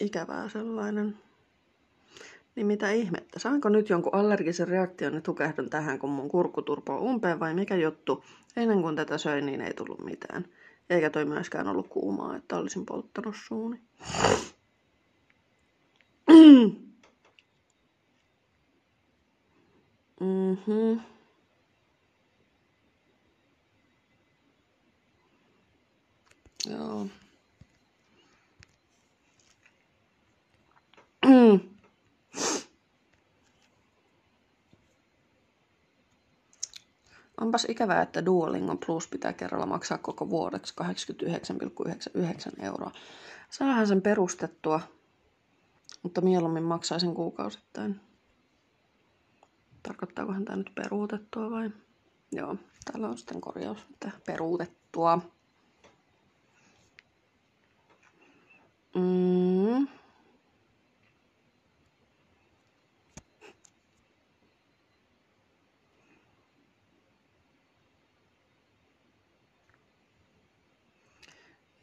Ikävää 0.00 0.48
sellainen. 0.48 1.18
Niin 2.56 2.66
mitä 2.66 2.90
ihmettä? 2.90 3.38
Saanko 3.38 3.68
nyt 3.68 3.88
jonkun 3.88 4.14
allergisen 4.14 4.68
reaktion 4.68 5.14
ja 5.14 5.20
tukehdun 5.20 5.70
tähän, 5.70 5.98
kun 5.98 6.10
mun 6.10 6.28
kurkkuturpo 6.28 6.94
on 6.94 7.00
umpeen 7.00 7.40
vai 7.40 7.54
mikä 7.54 7.76
juttu? 7.76 8.24
Ennen 8.56 8.82
kuin 8.82 8.96
tätä 8.96 9.18
söin, 9.18 9.46
niin 9.46 9.60
ei 9.60 9.74
tullut 9.74 10.04
mitään. 10.04 10.44
Eikä 10.90 11.10
toi 11.10 11.24
myöskään 11.24 11.68
ollut 11.68 11.88
kuumaa, 11.88 12.36
että 12.36 12.56
olisin 12.56 12.86
polttanut 12.86 13.36
suuni. 13.46 13.80
Mhm. 20.20 21.00
Joo. 26.68 27.06
Onpas 37.40 37.66
ikävää, 37.68 38.02
että 38.02 38.24
Duolingo 38.26 38.76
Plus 38.86 39.08
pitää 39.08 39.32
kerralla 39.32 39.66
maksaa 39.66 39.98
koko 39.98 40.30
vuodeksi 40.30 40.74
89,99 40.82 42.64
euroa. 42.64 42.90
Saahan 43.50 43.86
sen 43.86 44.02
perustettua, 44.02 44.80
mutta 46.02 46.20
mieluummin 46.20 46.62
maksaisin 46.62 47.14
kuukausittain. 47.14 48.00
Tarkoittaakohan 49.82 50.44
tämä 50.44 50.56
nyt 50.56 50.70
peruutettua 50.74 51.50
vai? 51.50 51.70
Joo, 52.32 52.56
täällä 52.84 53.08
on 53.08 53.18
sitten 53.18 53.40
korjaus, 53.40 53.78
että 53.92 54.10
peruutettua. 54.26 55.18
Mm. 58.94 59.86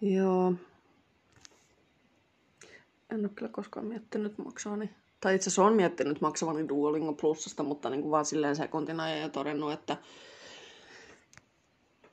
Joo. 0.02 0.54
En 3.12 3.20
ole 3.20 3.30
kyllä 3.36 3.52
koskaan 3.52 3.86
miettinyt 3.86 4.38
maksavani. 4.38 4.90
Tai 5.22 5.36
itse 5.36 5.50
asiassa 5.50 5.64
on 5.64 5.74
miettinyt 5.74 6.22
maksavani 6.22 6.68
Duolingo 6.68 7.14
Plusasta, 7.14 7.64
mutta 7.64 7.90
niin 7.90 8.02
kuin 8.02 8.12
vaan 8.12 8.26
silleen 8.26 8.56
sekuntina 8.56 9.10
ja 9.10 9.30
todennut, 9.30 9.72
että 9.72 9.98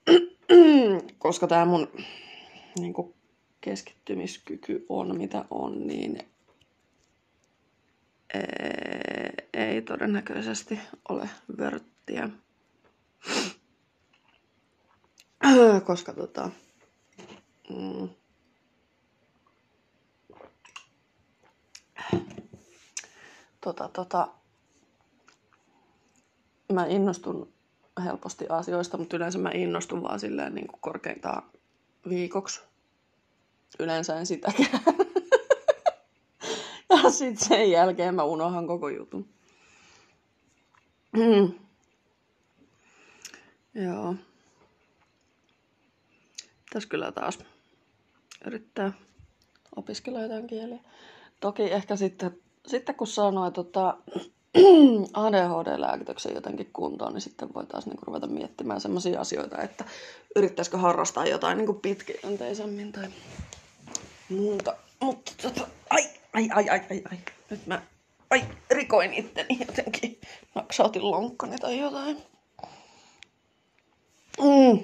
koska 1.19 1.47
tämä 1.47 1.65
mun 1.65 1.89
niin 2.79 2.93
kuin 2.93 3.15
keskittymiskyky 3.65 4.87
on 4.89 5.17
mitä 5.17 5.45
on, 5.51 5.87
niin 5.87 6.19
ei 9.55 9.83
todennäköisesti 9.83 10.79
ole 11.09 11.31
vörttiä. 11.59 12.29
Koska 15.87 16.13
tota, 16.13 16.51
mm, 17.71 18.09
tota, 23.61 23.89
tota, 23.89 24.29
mä 26.73 26.87
innostun 26.87 27.53
helposti 28.05 28.47
asioista, 28.49 28.97
mutta 28.97 29.17
yleensä 29.17 29.39
mä 29.39 29.51
innostun 29.51 30.03
vaan 30.03 30.21
silleen 30.21 30.55
niin 30.55 30.67
kuin 30.67 30.81
korkeintaan 30.81 31.43
viikoksi. 32.09 32.74
Yleensä 33.79 34.19
en 34.19 34.27
sitäkään. 34.27 34.81
ja 36.91 37.11
sitten 37.11 37.49
sen 37.49 37.71
jälkeen 37.71 38.15
mä 38.15 38.25
unohan 38.25 38.67
koko 38.67 38.89
jutun. 38.89 39.29
Joo. 43.85 44.15
Tässä 46.73 46.89
kyllä 46.89 47.13
taas 47.13 47.39
yrittää 48.47 48.93
opiskella 49.77 50.21
jotain 50.21 50.47
kieliä. 50.47 50.81
Toki 51.41 51.63
ehkä 51.63 51.97
sitten, 51.97 52.41
sitten 52.67 52.95
kun 52.95 53.07
sanoo 53.07 53.51
tota, 53.51 53.97
ADHD-lääkityksen 55.15 56.35
jotenkin 56.35 56.71
kuntoon, 56.73 57.13
niin 57.13 57.21
sitten 57.21 57.55
voi 57.55 57.67
taas 57.67 57.87
niinku 57.87 58.07
ruveta 58.07 58.27
miettimään 58.27 58.81
sellaisia 58.81 59.21
asioita, 59.21 59.63
että 59.63 59.85
yrittäisikö 60.37 60.79
harrastaa 60.79 61.27
jotain 61.27 61.59
niinku 61.59 61.75
pitkäjänteisemmin 61.75 62.93
tai 62.93 63.09
muuta. 64.29 64.77
Mutta 65.01 65.33
tota, 65.43 65.67
ai, 65.91 66.03
ai, 66.33 66.49
ai, 66.55 66.69
ai, 66.69 66.81
ai, 66.91 67.03
ai. 67.11 67.19
Nyt 67.51 67.67
mä, 67.67 67.83
ai, 68.31 68.45
rikoin 68.71 69.15
itteni 69.15 69.59
jotenkin. 69.69 70.21
Naksautin 70.55 71.11
lonkkani 71.11 71.59
tai 71.59 71.79
jotain. 71.79 72.23
Mm. 74.43 74.83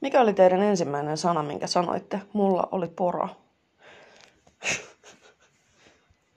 Mikä 0.00 0.20
oli 0.20 0.32
teidän 0.32 0.62
ensimmäinen 0.62 1.16
sana, 1.16 1.42
minkä 1.42 1.66
sanoitte? 1.66 2.20
Mulla 2.32 2.68
oli 2.72 2.88
pora. 2.88 3.28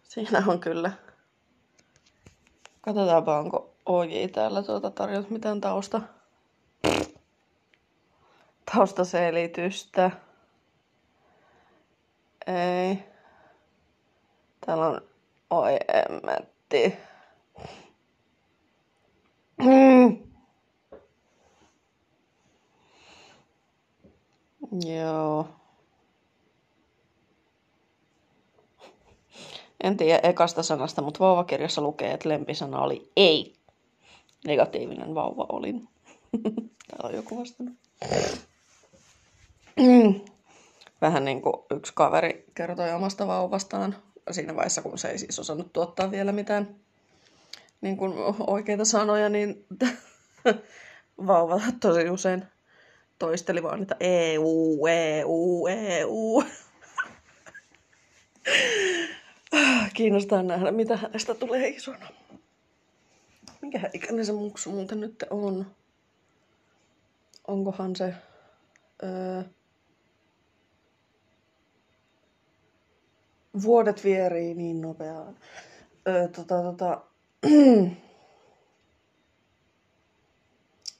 Siinä 0.09 0.43
on 0.47 0.59
kyllä. 0.59 0.91
Katsotaanpa, 2.85 3.39
onko 3.39 3.73
OJ 3.85 4.27
täällä 4.33 4.63
tuota 4.63 4.91
tarjota 4.91 5.27
mitään 5.29 5.61
tausta. 5.61 6.01
Taustaselitystä. 8.73 10.11
Ei. 12.47 13.03
Täällä 14.65 14.87
on... 14.87 15.01
Oi 15.49 15.77
emmetti. 15.87 16.97
Mm. 19.57 20.17
Joo. 24.95 25.47
En 29.83 29.97
tiedä 29.97 30.19
ekasta 30.23 30.63
sanasta, 30.63 31.01
mutta 31.01 31.19
vauvakirjassa 31.19 31.81
lukee, 31.81 32.11
että 32.11 32.29
lempisana 32.29 32.81
oli 32.81 33.11
ei. 33.17 33.55
Negatiivinen 34.47 35.15
vauva 35.15 35.45
olin. 35.49 35.87
Täällä 36.87 37.09
on 37.09 37.15
joku 37.15 37.39
vastannut. 37.39 37.75
Vähän 41.01 41.25
niin 41.25 41.41
kuin 41.41 41.55
yksi 41.71 41.91
kaveri 41.95 42.45
kertoi 42.55 42.93
omasta 42.93 43.27
vauvastaan 43.27 43.95
siinä 44.31 44.55
vaiheessa, 44.55 44.81
kun 44.81 44.97
se 44.97 45.07
ei 45.07 45.17
siis 45.17 45.39
osannut 45.39 45.73
tuottaa 45.73 46.11
vielä 46.11 46.31
mitään 46.31 46.75
niin 47.81 47.97
kuin 47.97 48.13
oikeita 48.47 48.85
sanoja, 48.85 49.29
niin 49.29 49.65
vauva 51.27 51.61
tosi 51.79 52.09
usein 52.09 52.45
toisteli 53.19 53.63
vaan 53.63 53.79
niitä 53.79 53.95
EU, 53.99 54.87
EU, 54.87 55.67
EU. 55.67 56.43
Kiinnostaa 59.95 60.43
nähdä, 60.43 60.71
mitä 60.71 60.97
hänestä 60.97 61.35
tulee 61.35 61.67
isona. 61.67 62.07
Mikä 63.61 63.89
ikäinen 63.93 64.25
se 64.25 64.31
muksu 64.31 64.71
muuten 64.71 64.99
nyt 64.99 65.23
on? 65.29 65.65
Onkohan 67.47 67.95
se... 67.95 68.13
Öö, 69.03 69.43
vuodet 73.63 74.03
vierii 74.03 74.53
niin 74.53 74.81
nopeaan. 74.81 75.37
Öö, 76.07 76.27
tota, 76.27 76.61
tota, 76.61 77.01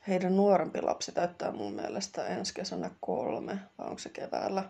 Heidän 0.08 0.36
nuorempi 0.36 0.81
lapsi 0.81 1.12
täyttää 1.12 1.51
mun 1.51 1.73
mielestä 1.73 2.27
ensi 2.27 2.53
kesänä 2.53 2.91
kolme, 3.01 3.60
vai 3.77 3.88
onko 3.88 3.99
se 3.99 4.10
keväällä? 4.10 4.69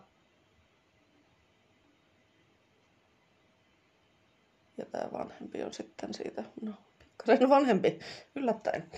Tämä 4.96 5.20
vanhempi 5.20 5.64
on 5.64 5.74
sitten 5.74 6.14
siitä, 6.14 6.44
no, 6.62 6.72
pikkasen 7.00 7.50
vanhempi, 7.50 8.00
yllättäen. 8.36 8.90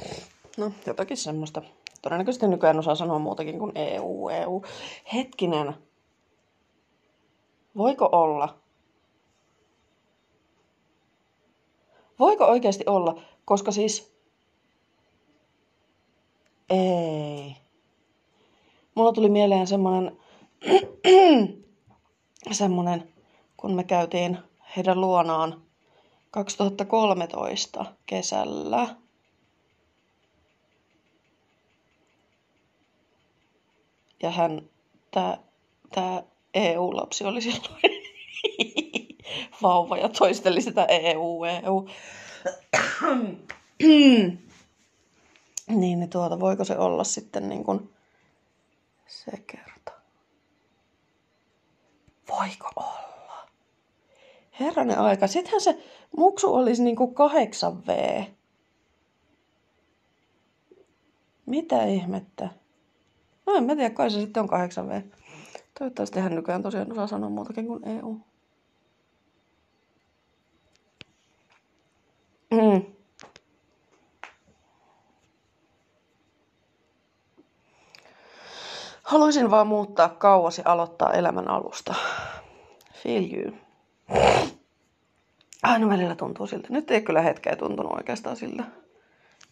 No, 0.58 0.72
jotakin 0.86 1.18
semmoista. 1.18 1.62
Todennäköisesti 2.02 2.48
nykyään 2.48 2.80
osaa 2.80 2.96
sanoa 2.96 3.20
muutakin 3.20 3.60
kuin 3.60 3.72
EU, 3.76 4.30
EU. 4.30 4.62
Hetkinen. 5.14 5.74
Voiko 7.78 8.10
olla? 8.12 8.58
Voiko 12.20 12.46
oikeasti 12.46 12.84
olla? 12.88 13.22
Koska 13.46 13.72
siis 13.72 14.14
ei. 16.70 17.56
Mulla 18.96 19.14
tuli 19.14 19.30
mieleen 19.30 19.68
semmonen, 19.68 20.18
semmonen, 22.52 23.14
kun 23.58 23.76
me 23.76 23.84
käytiin 23.84 24.38
heidän 24.76 25.02
luonaan 25.02 25.67
2013 26.32 27.86
kesällä. 28.06 28.96
Ja 34.24 34.32
hän, 34.32 34.70
tää 35.92 36.24
EU-lapsi 36.54 37.26
oli 37.26 37.42
silloin 37.42 37.82
vauva 39.62 39.98
ja 39.98 40.10
toisteli 40.10 40.62
sitä 40.62 40.86
EU, 40.86 41.44
EU. 41.44 41.88
niin, 43.80 44.40
niin 45.68 46.10
tuota, 46.10 46.40
voiko 46.40 46.63
se 46.63 46.78
olla 46.78 47.04
sitten 47.04 47.50
niin 47.50 47.63
kuin 47.63 47.94
se 49.08 49.32
kerta? 49.48 49.92
Voiko 52.30 52.70
olla? 52.76 53.07
Herranen 54.60 55.00
aika. 55.00 55.28
Sittenhän 55.28 55.62
se 55.62 55.84
muksu 56.17 56.54
olisi 56.54 56.84
niin 56.84 56.96
kuin 56.96 57.15
8V. 57.15 58.24
Mitä 61.46 61.84
ihmettä? 61.84 62.50
No 63.46 63.54
en 63.54 63.63
mä 63.63 63.76
tiedä, 63.76 63.89
kai 63.89 64.10
se 64.10 64.20
sitten 64.20 64.43
on 64.43 64.50
8V. 64.50 65.04
Toivottavasti 65.80 66.20
hän 66.20 66.36
nykyään 66.36 66.63
tosiaan 66.63 66.91
osaa 66.91 67.08
sanoa 67.08 67.30
muutakin 67.30 67.67
kuin 67.67 67.88
EU. 67.88 68.17
Mm. 72.52 72.86
Haluaisin 79.04 79.52
vaan 79.52 79.67
muuttaa 79.67 80.10
kauas 80.10 80.58
ja 80.58 80.63
aloittaa 80.67 81.13
elämän 81.13 81.48
alusta. 81.48 81.96
Feel 83.04 83.24
you. 83.34 83.67
Aina 85.63 85.89
välillä 85.89 86.15
tuntuu 86.15 86.48
siltä. 86.48 86.67
Nyt 86.72 86.91
ei 86.91 87.02
kyllä 87.02 87.22
hetkeä 87.22 87.56
tuntunut 87.56 87.91
oikeastaan 87.91 88.36
siltä. 88.36 88.63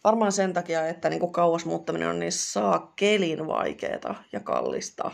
Varmaan 0.04 0.32
sen 0.32 0.52
takia, 0.52 0.88
että 0.88 1.10
niin 1.10 1.32
kauas 1.32 1.64
muuttaminen 1.64 2.08
on 2.08 2.18
niin 2.18 2.32
kelin 2.96 3.46
vaikeeta 3.46 4.14
ja 4.32 4.40
kallista. 4.40 5.10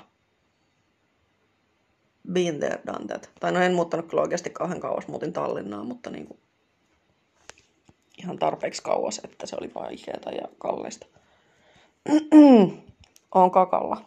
Been 2.32 2.58
there, 2.58 2.80
done 2.86 3.06
that. 3.06 3.30
Tai 3.40 3.52
no 3.52 3.60
en 3.60 3.74
muuttanut 3.74 4.06
kyllä 4.06 4.22
oikeasti 4.22 4.50
kauhean 4.50 4.80
kauas, 4.80 5.08
muutin 5.08 5.32
Tallinnaan, 5.32 5.86
mutta 5.86 6.10
niin 6.10 6.26
kuin 6.26 6.40
ihan 8.18 8.38
tarpeeksi 8.38 8.82
kauas, 8.82 9.20
että 9.24 9.46
se 9.46 9.56
oli 9.60 9.70
vaikeeta 9.74 10.30
ja 10.30 10.48
kallista. 10.58 11.06
on 13.34 13.50
kakalla. 13.50 14.04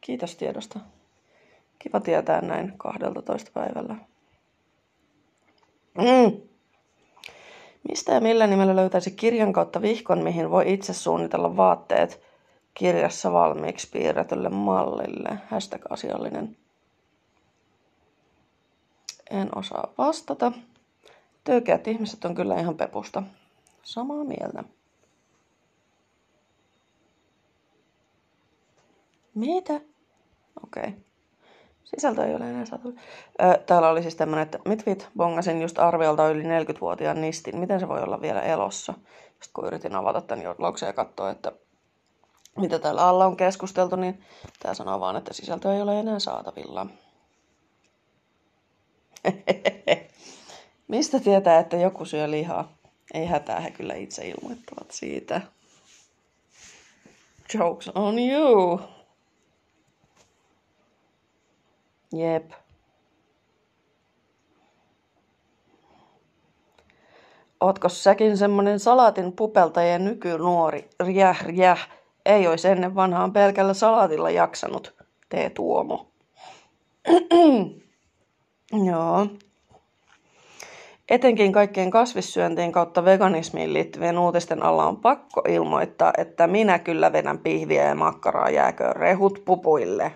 Kiitos 0.00 0.36
tiedosta. 0.36 0.80
Kiva 1.78 2.00
tietää 2.00 2.40
näin 2.40 2.78
12 2.78 3.50
päivällä. 3.54 3.96
Mm. 5.98 6.40
Mistä 7.88 8.12
ja 8.12 8.20
millä 8.20 8.46
nimellä 8.46 8.76
löytäisi 8.76 9.10
kirjan 9.10 9.52
kautta 9.52 9.82
vihkon, 9.82 10.24
mihin 10.24 10.50
voi 10.50 10.72
itse 10.72 10.92
suunnitella 10.92 11.56
vaatteet 11.56 12.22
kirjassa 12.74 13.32
valmiiksi 13.32 13.88
piirretylle 13.92 14.48
mallille? 14.48 15.38
Hashtag 15.48 15.82
asiallinen. 15.90 16.56
En 19.30 19.58
osaa 19.58 19.92
vastata. 19.98 20.52
Töykeät 21.44 21.88
ihmiset 21.88 22.24
on 22.24 22.34
kyllä 22.34 22.60
ihan 22.60 22.76
pepusta. 22.76 23.22
Samaa 23.82 24.24
mieltä. 24.24 24.64
Mitä? 29.34 29.74
Okei. 30.64 30.82
Okay. 30.82 30.92
Sisältö 31.96 32.26
ei 32.26 32.34
ole 32.34 32.50
enää 32.50 32.64
saatu. 32.64 32.94
täällä 33.66 33.88
oli 33.88 34.02
siis 34.02 34.16
tämmönen, 34.16 34.42
että 34.42 34.58
mitvit 34.64 35.08
bongasin 35.16 35.62
just 35.62 35.78
arviolta 35.78 36.28
yli 36.28 36.42
40-vuotiaan 36.42 37.20
nistin. 37.20 37.58
Miten 37.58 37.80
se 37.80 37.88
voi 37.88 38.02
olla 38.02 38.20
vielä 38.20 38.40
elossa? 38.40 38.92
Sitten 38.92 39.52
kun 39.52 39.66
yritin 39.66 39.94
avata 39.94 40.20
tämän 40.20 40.44
jodlauksen 40.44 40.86
ja 40.86 40.92
katsoa, 40.92 41.30
että 41.30 41.52
mitä 42.58 42.78
täällä 42.78 43.08
alla 43.08 43.26
on 43.26 43.36
keskusteltu, 43.36 43.96
niin 43.96 44.24
tämä 44.62 44.74
sanoo 44.74 45.00
vaan, 45.00 45.16
että 45.16 45.32
sisältö 45.32 45.74
ei 45.74 45.82
ole 45.82 46.00
enää 46.00 46.18
saatavilla. 46.18 46.86
Mistä 50.88 51.20
tietää, 51.20 51.58
että 51.58 51.76
joku 51.76 52.04
syö 52.04 52.30
lihaa? 52.30 52.72
Ei 53.14 53.26
hätää, 53.26 53.60
he 53.60 53.70
kyllä 53.70 53.94
itse 53.94 54.28
ilmoittavat 54.28 54.90
siitä. 54.90 55.40
Jokes 57.54 57.88
on 57.88 58.18
you. 58.18 58.80
Jep. 62.12 62.50
Ootko 67.60 67.88
säkin 67.88 68.36
semmonen 68.36 68.80
salaatin 68.80 69.32
pupeltaja 69.32 69.98
nykynuori? 69.98 70.88
Riäh, 71.00 71.46
riäh. 71.46 71.88
Ei 72.26 72.46
ois 72.46 72.64
ennen 72.64 72.94
vanhaan 72.94 73.32
pelkällä 73.32 73.74
salaatilla 73.74 74.30
jaksanut. 74.30 74.94
Tee 75.28 75.50
Tuomo. 75.50 76.06
Joo. 78.86 79.26
Etenkin 81.10 81.52
kaikkien 81.52 81.90
kasvissyöntiin 81.90 82.72
kautta 82.72 83.04
veganismiin 83.04 83.72
liittyvien 83.72 84.18
uutisten 84.18 84.62
alla 84.62 84.86
on 84.86 84.96
pakko 84.96 85.42
ilmoittaa, 85.48 86.12
että 86.18 86.46
minä 86.46 86.78
kyllä 86.78 87.12
vedän 87.12 87.38
pihviä 87.38 87.84
ja 87.84 87.94
makkaraa 87.94 88.50
jääköön 88.50 88.96
rehut 88.96 89.42
pupuille. 89.44 90.12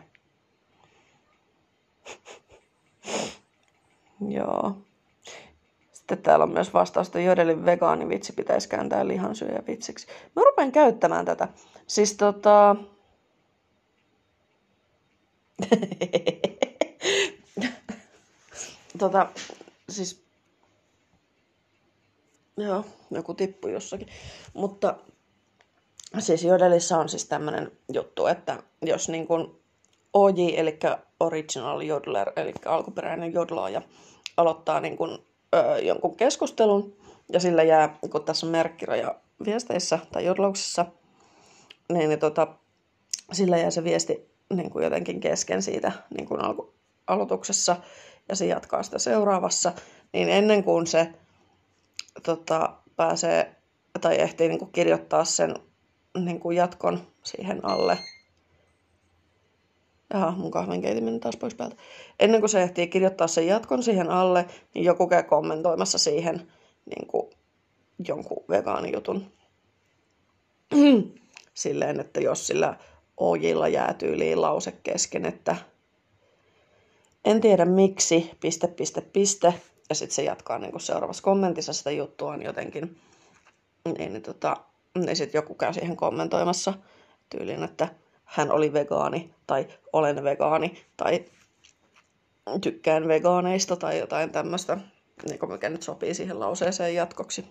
Joo. 4.29 4.77
Sitten 5.92 6.18
täällä 6.18 6.42
on 6.42 6.50
myös 6.50 6.74
vastausta 6.74 7.20
Jodelin 7.20 7.64
vegaanivitsi 7.64 8.33
pitäisi 8.33 8.68
kääntää 8.68 9.09
lihansyöjä 9.09 9.62
vitsiksi. 9.66 10.07
Mä 10.37 10.42
rupean 10.44 10.72
käyttämään 10.72 11.24
tätä. 11.24 11.48
Siis 11.87 12.14
tota... 12.16 12.77
tota, 18.98 19.27
siis... 19.88 20.24
Joo, 22.57 22.85
joku 23.11 23.35
tippu 23.35 23.68
jossakin. 23.68 24.09
Mutta 24.55 24.94
siis 26.18 26.44
Jodelissa 26.44 26.98
on 26.98 27.09
siis 27.09 27.24
tämmönen 27.24 27.72
juttu, 27.92 28.27
että 28.27 28.62
jos 28.83 29.09
niin 29.09 29.27
kun 29.27 29.61
OJ, 30.12 30.35
eli 30.57 30.79
original 31.24 31.80
jodler, 31.80 32.32
eli 32.37 32.52
alkuperäinen 32.66 33.32
jodlaaja, 33.32 33.82
aloittaa 34.37 34.80
niin 34.80 34.96
kuin, 34.96 35.18
ö, 35.54 35.78
jonkun 35.78 36.16
keskustelun, 36.16 36.96
ja 37.32 37.40
sillä 37.40 37.62
jää, 37.62 37.98
kun 38.10 38.24
tässä 38.24 38.46
on 38.46 38.52
merkkiraja 38.52 39.14
viesteissä 39.44 39.98
tai 40.12 40.24
jodlauksessa, 40.24 40.87
niin, 41.92 42.08
niin 42.08 42.20
tota, 42.20 42.48
sillä 43.32 43.58
jää 43.58 43.70
se 43.70 43.84
viesti 43.84 44.28
niin 44.54 44.70
kuin 44.70 44.84
jotenkin 44.84 45.20
kesken 45.20 45.62
siitä 45.62 45.92
niin 46.16 46.28
kuin 46.28 46.40
alku, 46.40 46.74
aloituksessa, 47.06 47.76
ja 48.28 48.37
se 48.37 48.46
jatkaa 48.46 48.82
sitä 48.82 48.98
seuraavassa, 48.98 49.72
niin 50.12 50.28
ennen 50.28 50.64
kuin 50.64 50.87
se 50.87 51.08
tota, 52.22 52.74
pääsee 52.96 53.54
tai 54.00 54.20
ehtii 54.20 54.48
niin 54.48 54.58
kuin 54.58 54.72
kirjoittaa 54.72 55.24
sen 55.24 55.54
niin 56.18 56.40
kuin 56.40 56.56
jatkon 56.56 57.06
siihen 57.22 57.64
alle, 57.64 57.98
Jaha, 60.14 60.31
mun 60.31 60.50
kahvinkeitin 60.50 61.05
meni 61.05 61.18
taas 61.18 61.37
pois 61.37 61.55
päältä. 61.55 61.77
Ennen 62.20 62.40
kuin 62.40 62.50
se 62.50 62.62
ehtii 62.62 62.87
kirjoittaa 62.87 63.27
sen 63.27 63.46
jatkon 63.46 63.83
siihen 63.83 64.11
alle, 64.11 64.46
niin 64.74 64.85
joku 64.85 65.07
käy 65.07 65.22
kommentoimassa 65.22 65.98
siihen 65.98 66.53
niin 66.87 67.07
kuin 67.07 67.31
jonkun 68.09 68.44
vegaanijutun. 68.48 69.33
Silleen, 71.55 72.00
että 72.00 72.20
jos 72.20 72.46
sillä 72.46 72.77
ojilla 73.16 73.68
jää 73.68 73.94
tyyliin 73.94 74.40
lause 74.40 74.72
kesken, 74.83 75.27
että 75.27 75.57
en 77.24 77.40
tiedä 77.40 77.64
miksi, 77.64 78.31
piste, 78.40 78.68
piste, 78.68 79.00
piste. 79.00 79.55
Ja 79.88 79.94
sitten 79.94 80.14
se 80.14 80.22
jatkaa 80.22 80.59
niin 80.59 80.81
seuraavassa 80.81 81.22
kommentissa 81.22 81.72
sitä 81.72 81.90
juttua 81.90 82.37
jotenkin. 82.37 83.00
Niin, 83.85 84.12
niin, 84.12 84.22
tota, 84.22 84.57
niin 84.98 85.16
sitten 85.16 85.38
joku 85.38 85.55
käy 85.55 85.72
siihen 85.72 85.96
kommentoimassa 85.96 86.74
tyyliin, 87.31 87.62
että 87.62 87.88
hän 88.24 88.52
oli 88.52 88.72
vegaani 88.72 89.34
tai 89.46 89.66
olen 89.92 90.24
vegaani 90.24 90.84
tai 90.96 91.24
tykkään 92.60 93.08
vegaaneista 93.08 93.76
tai 93.76 93.98
jotain 93.98 94.30
tämmöistä, 94.30 94.78
niin 95.28 95.38
mikä 95.52 95.68
nyt 95.68 95.82
sopii 95.82 96.14
siihen 96.14 96.40
lauseeseen 96.40 96.94
jatkoksi. 96.94 97.44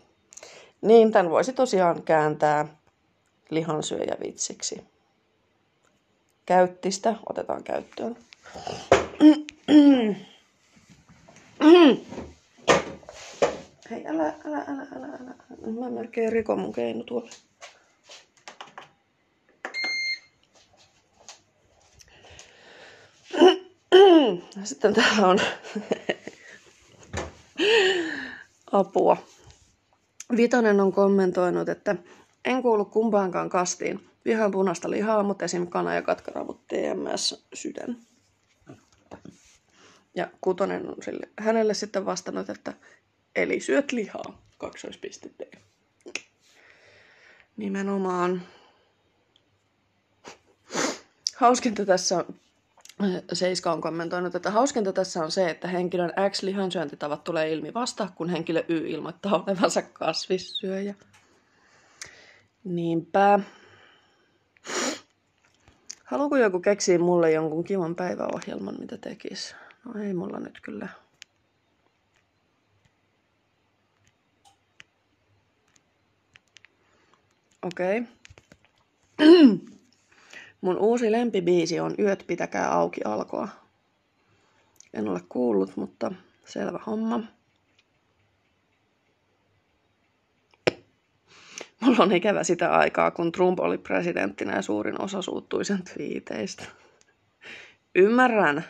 Niin 0.82 1.12
tämän 1.12 1.30
voisi 1.32 1.54
tosiaan 1.54 2.04
kääntää 2.04 2.66
lihansyöjävitsiksi. 3.50 4.84
Käyttistä 6.46 7.16
otetaan 7.30 7.64
käyttöön. 7.64 8.18
Hei, 13.90 14.08
älä, 14.08 14.34
älä, 14.46 14.58
älä, 14.68 14.88
älä, 14.96 15.08
älä. 15.22 15.36
Mä 15.80 15.90
melkein 15.90 16.32
rikon 16.32 16.60
mun 16.60 16.74
keinu 16.74 17.04
tuolla. 17.04 17.30
Sitten 24.64 24.94
täällä 24.94 25.28
on 25.28 25.40
apua. 28.72 29.18
Vitonen 30.36 30.80
on 30.80 30.94
kommentoinut, 30.94 31.70
että 31.70 31.96
en 32.46 32.62
kuulu 32.62 32.86
kumpaankaan 32.86 33.50
kastiin. 33.50 34.10
Vihaan 34.26 34.52
punaista 34.52 34.90
lihaa, 34.90 35.24
mutta 35.24 35.46
esim. 35.46 35.68
kana 35.68 35.96
ja 35.96 36.02
katkaravut 36.02 36.68
TMS 36.68 37.48
sydän. 37.54 37.98
Ja 40.16 40.28
kutonen 40.42 40.90
on 40.90 40.96
sille, 41.04 41.30
hänelle 41.40 41.74
sitten 41.74 42.06
vastannut, 42.06 42.50
että 42.50 42.74
eli 43.36 43.60
syöt 43.60 43.92
lihaa, 43.92 44.42
kaksoispiste 44.58 45.30
D. 45.40 45.58
Nimenomaan. 47.58 48.42
Hauskinta 51.36 51.86
tässä 51.86 52.18
on, 52.18 52.36
Seiska 53.34 53.72
on 53.72 53.82
kommentoinut, 53.82 54.36
että 54.36 54.52
hauskinta 54.52 54.94
tässä 54.94 55.24
on 55.24 55.32
se, 55.32 55.50
että 55.50 55.68
henkilön 55.68 56.14
X 56.30 56.42
lihansyöntitavat 56.42 57.24
tulee 57.24 57.54
ilmi 57.54 57.74
vasta, 57.74 58.08
kun 58.16 58.30
henkilö 58.30 58.64
Y 58.68 58.88
ilmoittaa 58.88 59.44
olevansa 59.48 59.82
kasvissyöjä. 59.82 60.96
Niinpä. 62.64 63.40
Haluatko 66.04 66.38
joku 66.38 66.60
keksiä 66.60 67.00
mulle 67.00 67.32
jonkun 67.32 67.64
kivan 67.64 67.96
päiväohjelman, 67.96 68.80
mitä 68.80 68.98
tekis? 68.98 69.56
No 69.86 70.02
ei 70.02 70.14
mulla 70.14 70.40
nyt 70.40 70.60
kyllä. 70.62 70.88
Okei. 77.62 78.00
Okay. 79.20 79.74
Mun 80.64 80.78
uusi 80.78 81.12
lempibiisi 81.12 81.80
on 81.80 81.96
Yöt 82.00 82.24
pitäkää 82.28 82.72
auki 82.72 83.02
alkoa. 83.06 83.48
En 84.94 85.08
ole 85.08 85.22
kuullut, 85.30 85.78
mutta 85.78 86.12
selvä 86.46 86.80
homma. 86.86 87.20
Mulla 91.80 92.04
on 92.04 92.12
ikävä 92.12 92.44
sitä 92.44 92.72
aikaa, 92.72 93.12
kun 93.12 93.32
Trump 93.32 93.60
oli 93.60 93.78
presidenttinä 93.78 94.56
ja 94.56 94.62
suurin 94.62 95.02
osa 95.02 95.22
suuttui 95.22 95.66
sen 95.66 95.84
twiiteistä. 95.94 96.64
Ymmärrän. 97.96 98.64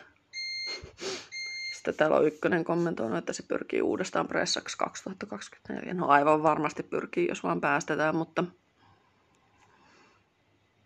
Sitten 1.74 1.94
täällä 1.94 2.16
on 2.16 2.26
ykkönen 2.26 2.64
kommentoinut, 2.64 3.18
että 3.18 3.32
se 3.32 3.42
pyrkii 3.42 3.82
uudestaan 3.82 4.28
pressaksi 4.28 4.78
2024. 4.78 5.94
No 5.94 6.06
aivan 6.06 6.42
varmasti 6.42 6.82
pyrkii, 6.82 7.28
jos 7.28 7.42
vaan 7.42 7.60
päästetään, 7.60 8.16
mutta 8.16 8.44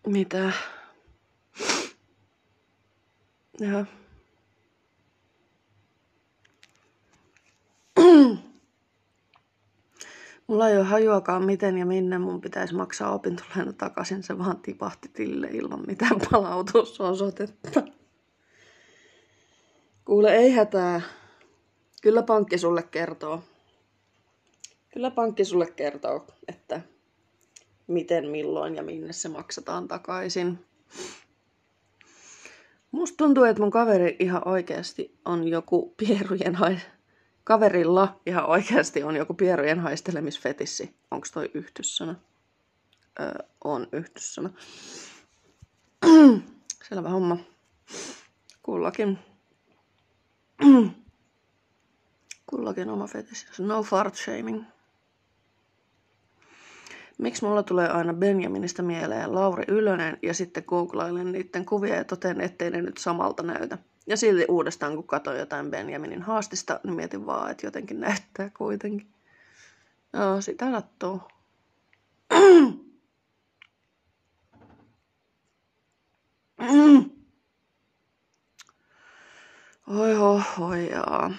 mitä? 0.07 0.53
Ja. 3.61 3.85
Mulla 10.47 10.68
ei 10.68 10.77
ole 10.77 10.85
hajuakaan 10.85 11.44
miten 11.44 11.79
ja 11.79 11.87
minne 11.87 12.18
mun 12.18 12.40
pitäisi 12.40 12.75
maksaa 12.75 13.14
opintolaina 13.14 13.73
takaisin. 13.73 14.23
Se 14.23 14.38
vaan 14.38 14.57
tipahti 14.57 15.09
tille 15.09 15.47
ilman 15.47 15.85
mitään 15.87 16.21
palautusosoitetta. 16.31 17.83
Kuule, 20.05 20.37
ei 20.37 20.51
hätää. 20.51 21.01
Kyllä 22.03 22.23
pankki 22.23 22.59
sulle 22.59 22.83
kertoo. 22.83 23.42
Kyllä 24.92 25.11
pankki 25.11 25.44
sulle 25.44 25.66
kertoo, 25.66 26.27
että 26.49 26.81
miten, 27.87 28.29
milloin 28.29 28.77
ja 28.77 28.83
minne 28.83 29.12
se 29.12 29.29
maksataan 29.29 29.88
takaisin. 29.88 30.59
Musta 32.98 33.16
tuntuu, 33.16 33.44
että 33.44 33.62
mun 33.62 33.70
kaveri 33.70 34.16
ihan 34.18 34.48
oikeasti 34.48 35.18
on 35.24 35.48
joku 35.48 35.94
pierujen 35.96 36.54
hai... 36.54 36.78
Kaverilla 37.44 38.20
ihan 38.26 38.46
oikeasti 38.46 39.02
on 39.02 39.16
joku 39.16 39.34
pierujen 39.34 39.80
haistelemisfetissi. 39.80 40.96
Onko 41.11 41.26
toi 41.32 41.50
yhtyssana? 41.54 42.14
Öö, 43.20 43.32
on 43.64 43.88
yhtyssana. 43.92 44.50
Selvä 46.88 47.08
homma. 47.08 47.37
Kullakin. 48.62 49.18
Kullakin 52.50 52.90
oma 52.90 53.06
fetissi. 53.06 53.46
No 53.58 53.82
fart 53.82 54.14
shaming. 54.14 54.64
Miksi 57.18 57.44
mulla 57.44 57.62
tulee 57.62 57.88
aina 57.88 58.14
Benjaminista 58.14 58.83
mieleen 58.83 59.35
Lauri 59.35 59.64
Ylönen 59.68 60.18
ja 60.22 60.35
sitten 60.35 60.64
googlailen 60.66 61.33
niiden 61.33 61.64
kuvia 61.64 61.94
ja 61.94 62.04
toten, 62.04 62.40
ettei 62.40 62.70
ne 62.70 62.83
nyt 62.83 62.98
samalta 62.98 63.42
näytä. 63.42 63.78
Ja 64.07 64.16
silti 64.16 64.44
uudestaan, 64.48 64.94
kun 64.94 65.07
katsoin 65.07 65.38
jotain 65.38 65.70
Benjaminin 65.70 66.22
haastista, 66.22 66.81
niin 66.85 66.94
mietin 66.96 67.26
vaan, 67.26 67.50
että 67.50 67.66
jotenkin 67.66 68.00
näyttää 68.00 68.50
kuitenkin. 68.57 69.09
Joo, 70.12 70.40
sitä 70.40 70.70
sattuu. 70.70 71.20
Oi 79.87 80.14
ho, 80.14 80.40
oi 80.61 80.90
jaa. 80.90 81.31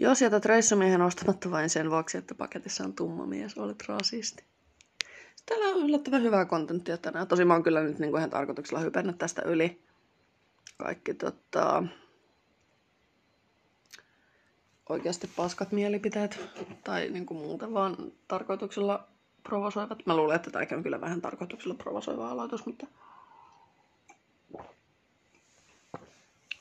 Jos 0.00 0.22
jätät 0.22 0.44
reissumiehen 0.44 1.02
ostamatta 1.02 1.50
vain 1.50 1.70
sen 1.70 1.90
vuoksi, 1.90 2.18
että 2.18 2.34
paketissa 2.34 2.84
on 2.84 2.92
tumma 2.92 3.26
mies, 3.26 3.58
olet 3.58 3.88
rasisti. 3.88 4.44
Täällä 5.46 5.66
on 5.66 5.82
yllättävän 5.82 6.22
hyvää 6.22 6.44
kontenttia 6.44 6.96
tänään. 6.96 7.26
Tosi 7.26 7.44
mä 7.44 7.54
oon 7.54 7.62
kyllä 7.62 7.82
nyt 7.82 7.98
niin 7.98 8.10
kuin 8.10 8.18
ihan 8.18 8.30
tarkoituksella 8.30 8.80
hypännyt 8.80 9.18
tästä 9.18 9.42
yli. 9.42 9.82
Kaikki 10.76 11.14
tota, 11.14 11.82
oikeasti 14.88 15.30
paskat 15.36 15.72
mielipiteet 15.72 16.40
tai 16.84 17.08
niin 17.08 17.26
kuin 17.26 17.38
muuten 17.40 17.74
vaan 17.74 17.96
tarkoituksella 18.28 19.08
provosoivat. 19.42 20.06
Mä 20.06 20.16
luulen, 20.16 20.36
että 20.36 20.50
tämäkin 20.50 20.76
on 20.76 20.82
kyllä 20.82 21.00
vähän 21.00 21.20
tarkoituksella 21.20 21.74
provosoiva 21.74 22.30
aloitus, 22.30 22.66
mutta... 22.66 22.86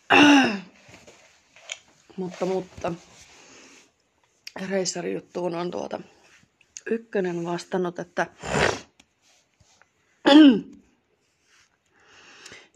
mutta, 2.17 2.45
mutta 2.45 2.93
reissarijuttuun 4.69 5.56
on 5.56 5.72
tuota 5.72 6.02
ykkönen 6.86 7.45
vastannut, 7.45 8.00
että 8.00 8.28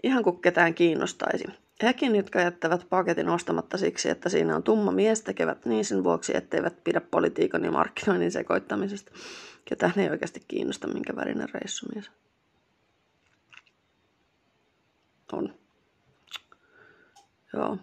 ihan 0.03 0.23
kuin 0.23 0.41
ketään 0.41 0.73
kiinnostaisi. 0.73 1.45
Hekin, 1.83 2.15
jotka 2.15 2.41
jättävät 2.41 2.89
paketin 2.89 3.29
ostamatta 3.29 3.77
siksi, 3.77 4.09
että 4.09 4.29
siinä 4.29 4.55
on 4.55 4.63
tumma 4.63 4.91
mies, 4.91 5.21
tekevät 5.21 5.65
niin 5.65 5.85
sen 5.85 6.03
vuoksi, 6.03 6.37
etteivät 6.37 6.83
pidä 6.83 7.01
politiikan 7.01 7.65
ja 7.65 7.71
markkinoinnin 7.71 8.31
sekoittamisesta. 8.31 9.11
Ketään 9.65 9.99
ei 9.99 10.09
oikeasti 10.09 10.43
kiinnosta, 10.47 10.87
minkä 10.87 11.15
värinen 11.15 11.49
reissumies 11.49 12.11
on. 15.33 15.53
Joo. 17.53 17.77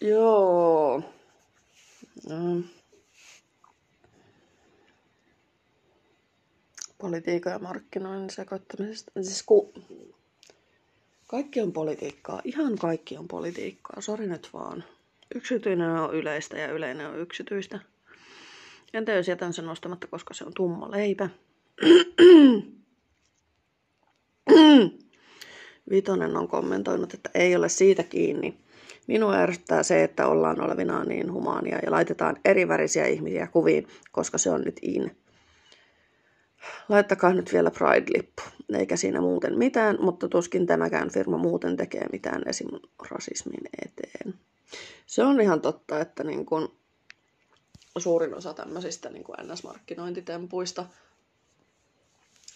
Joo. 0.00 1.02
Mm. 2.28 2.64
Politiikan 6.98 7.52
ja 7.52 7.58
markkinoinnin 7.58 8.30
sekoittamisesta. 8.30 9.12
Siis 9.22 9.42
ku... 9.42 9.72
Kaikki 11.26 11.60
on 11.60 11.72
politiikkaa. 11.72 12.40
Ihan 12.44 12.78
kaikki 12.78 13.16
on 13.16 13.28
politiikkaa. 13.28 14.00
Sori 14.00 14.26
nyt 14.26 14.48
vaan. 14.52 14.84
Yksityinen 15.34 15.90
on 15.90 16.14
yleistä 16.14 16.58
ja 16.58 16.72
yleinen 16.72 17.06
on 17.06 17.18
yksityistä. 17.18 17.78
Entä 18.94 19.12
jos 19.12 19.28
jätän 19.28 19.52
sen 19.52 19.66
nostamatta, 19.66 20.06
koska 20.06 20.34
se 20.34 20.44
on 20.44 20.54
tumma 20.54 20.90
leipä? 20.90 21.28
Vitonen 25.90 26.36
on 26.36 26.48
kommentoinut, 26.48 27.14
että 27.14 27.30
ei 27.34 27.56
ole 27.56 27.68
siitä 27.68 28.02
kiinni 28.02 28.58
Minua 29.10 29.34
ärsyttää 29.34 29.82
se, 29.82 30.04
että 30.04 30.26
ollaan 30.26 30.60
olevinaan 30.60 31.08
niin 31.08 31.32
humaania 31.32 31.78
ja 31.84 31.90
laitetaan 31.90 32.36
erivärisiä 32.44 33.06
ihmisiä 33.06 33.46
kuviin, 33.46 33.88
koska 34.12 34.38
se 34.38 34.50
on 34.50 34.60
nyt 34.60 34.76
in. 34.82 35.16
Laittakaa 36.88 37.34
nyt 37.34 37.52
vielä 37.52 37.70
Pride-lippu. 37.70 38.42
Eikä 38.78 38.96
siinä 38.96 39.20
muuten 39.20 39.58
mitään, 39.58 39.98
mutta 40.00 40.28
tuskin 40.28 40.66
tämäkään 40.66 41.10
firma 41.10 41.38
muuten 41.38 41.76
tekee 41.76 42.06
mitään 42.12 42.42
esim. 42.46 42.68
rasismin 43.10 43.60
eteen. 43.86 44.34
Se 45.06 45.22
on 45.22 45.40
ihan 45.40 45.60
totta, 45.60 46.00
että 46.00 46.24
niin 46.24 46.46
kun 46.46 46.72
suurin 47.98 48.34
osa 48.34 48.54
tämmöisistä 48.54 49.10
niin 49.10 49.24
NS-markkinointitempuista 49.42 50.86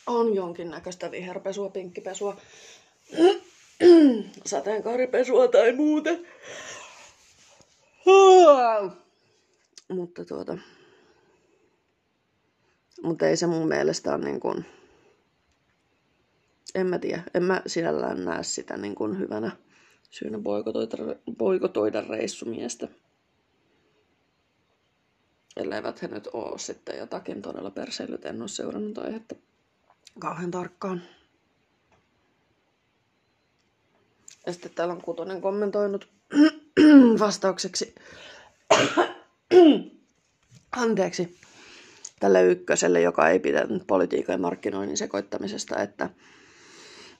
on 0.06 0.34
jonkinnäköistä 0.34 1.10
viherpesua, 1.10 1.68
pinkkipesua. 1.68 2.36
sateenkaaripesua 4.46 5.48
tai 5.48 5.72
muuta. 5.72 6.10
Mutta 9.88 10.24
tuota... 10.24 10.58
Mutta 13.02 13.26
ei 13.26 13.36
se 13.36 13.46
mun 13.46 13.68
mielestä 13.68 14.14
ole 14.14 14.24
niin 14.24 14.40
kuin... 14.40 14.64
En 16.74 16.86
mä 16.86 16.98
tiedä. 16.98 17.22
En 17.34 17.42
mä 17.42 17.62
sinällään 17.66 18.24
näe 18.24 18.42
sitä 18.42 18.76
niin 18.76 18.94
kuin 18.94 19.18
hyvänä 19.18 19.50
syynä 20.10 20.38
boikotoida, 20.38 21.16
boikotoida 21.36 22.00
reissumiestä. 22.00 22.88
Elleivät 25.56 26.02
he 26.02 26.08
nyt 26.08 26.28
oo 26.32 26.58
sitten 26.58 26.98
jotakin 26.98 27.42
todella 27.42 27.70
perseilyt, 27.70 28.24
en 28.24 28.40
ole 28.42 28.48
seurannut 28.48 28.98
aihetta 28.98 29.34
kauhean 30.18 30.50
tarkkaan. 30.50 31.02
Ja 34.46 34.52
sitten 34.52 34.70
täällä 34.74 34.94
on 34.94 35.02
Kutonen 35.02 35.40
kommentoinut 35.40 36.08
vastaukseksi. 37.18 37.94
Anteeksi. 40.72 41.38
Tälle 42.20 42.42
ykköselle, 42.42 43.00
joka 43.00 43.28
ei 43.28 43.38
pitänyt 43.38 43.86
politiikan 43.86 44.32
ja 44.32 44.38
markkinoinnin 44.38 44.96
sekoittamisesta, 44.96 45.82
että 45.82 46.10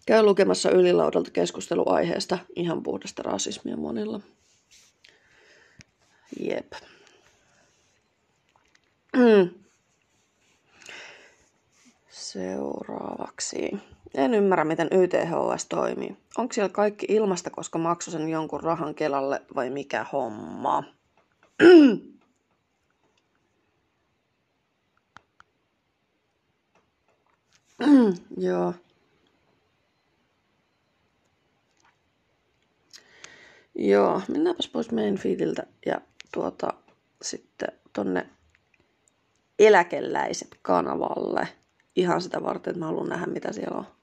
käy 0.07 0.23
lukemassa 0.23 0.71
ylilaudalta 0.71 1.31
keskusteluaiheesta 1.31 2.39
ihan 2.57 2.83
puhdasta 2.83 3.23
rasismia 3.23 3.77
monilla. 3.77 4.21
Jep. 6.41 6.73
Seuraavaksi. 12.11 13.71
En 14.15 14.35
ymmärrä, 14.35 14.65
miten 14.65 14.89
YTHS 14.93 15.67
toimii. 15.67 16.17
Onko 16.39 16.53
siellä 16.53 16.73
kaikki 16.73 17.07
ilmasta, 17.09 17.51
koska 17.51 17.79
maksu 17.79 18.11
sen 18.11 18.29
jonkun 18.29 18.63
rahan 18.63 18.95
Kelalle 18.95 19.43
vai 19.55 19.71
mikä 19.71 20.07
homma? 20.13 20.85
Joo. 28.37 28.75
Joo, 33.75 34.23
mennäänpäs 34.29 34.69
pois 34.69 34.91
meidän 34.91 35.19
feediltä 35.19 35.67
ja 35.87 36.01
tuota 36.33 36.75
sitten 37.23 37.69
tonne 37.93 38.27
eläkeläiset 39.59 40.59
kanavalle. 40.63 41.49
Ihan 41.97 42.23
sitä 42.23 42.43
varten, 42.43 42.71
että 42.71 42.79
mä 42.79 42.87
haluan 42.87 43.09
nähdä, 43.09 43.27
mitä 43.27 43.53
siellä 43.53 43.79
on. 43.79 43.94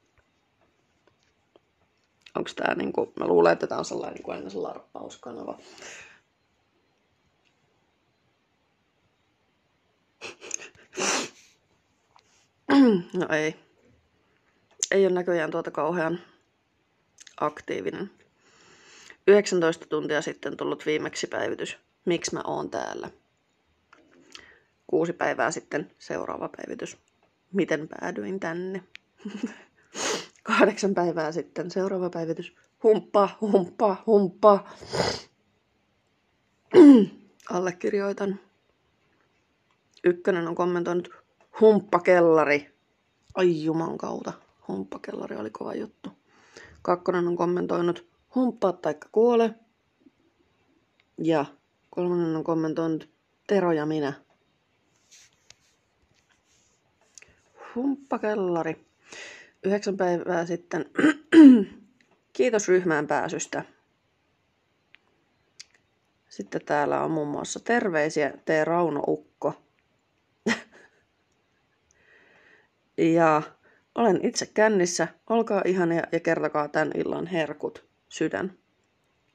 Onko 2.36 2.50
tää 2.56 2.76
niinku, 2.76 3.14
mä 3.20 3.28
luulen, 3.28 3.54
että 3.54 3.68
tää 3.68 3.78
on 3.78 3.86
sellainen 3.86 4.14
niinku 4.14 4.32
aina 4.32 4.50
se 4.50 4.58
larppauskanava. 4.58 5.58
No 13.14 13.28
ei. 13.36 13.56
Ei 14.92 15.06
ole 15.06 15.14
näköjään 15.14 15.52
tuota 15.52 15.72
kauhean 15.72 16.20
aktiivinen. 17.40 18.12
19 19.28 19.86
tuntia 19.86 20.22
sitten 20.22 20.58
tullut 20.58 20.86
viimeksi 20.86 21.28
päivitys. 21.28 21.78
Miksi 22.06 22.34
mä 22.34 22.42
oon 22.46 22.70
täällä? 22.70 23.10
Kuusi 24.88 25.14
päivää 25.14 25.52
sitten 25.52 25.92
seuraava 26.00 26.50
päivitys. 26.58 26.98
Miten 27.54 27.88
päädyin 27.88 28.40
tänne? 28.40 28.84
Kahdeksan 30.44 30.94
päivää 30.94 31.32
sitten 31.32 31.72
seuraava 31.72 32.10
päivitys. 32.10 32.56
Humppa, 32.84 33.30
humppa, 33.42 34.04
humppa. 34.08 34.70
Allekirjoitan. 37.50 38.40
Ykkönen 40.04 40.48
on 40.48 40.56
kommentoinut 40.56 41.10
humppakellari. 41.62 42.70
Ai 43.36 43.64
juman 43.64 43.98
kautta. 43.98 44.34
Humppakellari 44.68 45.36
oli 45.36 45.50
kova 45.50 45.74
juttu. 45.76 46.10
Kakkonen 46.82 47.28
on 47.28 47.36
kommentoinut 47.36 48.08
humppaa 48.36 48.74
taikka 48.74 49.10
kuole. 49.12 49.56
Ja 51.18 51.46
kolmannen 51.90 52.36
on 52.36 52.44
kommentoinut 52.44 53.10
Tero 53.48 53.72
ja 53.72 53.86
minä. 53.86 54.14
Humppakellari. 57.76 58.86
Yhdeksän 59.64 59.98
päivää 59.98 60.46
sitten. 60.46 60.86
Kiitos 62.34 62.68
ryhmään 62.68 63.08
pääsystä. 63.08 63.64
Sitten 66.30 66.66
täällä 66.66 67.04
on 67.04 67.12
muun 67.12 67.28
muassa 67.28 67.60
terveisiä 67.60 68.30
T. 68.30 68.50
Rauno 68.64 69.04
Ukko. 69.08 69.54
ja 73.16 73.42
olen 73.96 74.26
itse 74.26 74.46
kännissä. 74.46 75.08
Olkaa 75.30 75.62
ihania 75.66 76.04
ja 76.12 76.20
kertokaa 76.20 76.68
tämän 76.68 76.92
illan 76.96 77.28
herkut. 77.28 77.86
Sydän. 78.10 78.54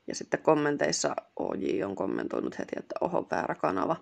Ja 0.06 0.14
sitten 0.14 0.42
kommenteissa 0.42 1.16
OJ 1.36 1.82
on 1.84 1.96
kommentoinut 1.96 2.58
heti, 2.58 2.72
että 2.76 2.94
oho, 3.00 3.26
väärä 3.30 3.54
kanava. 3.54 3.96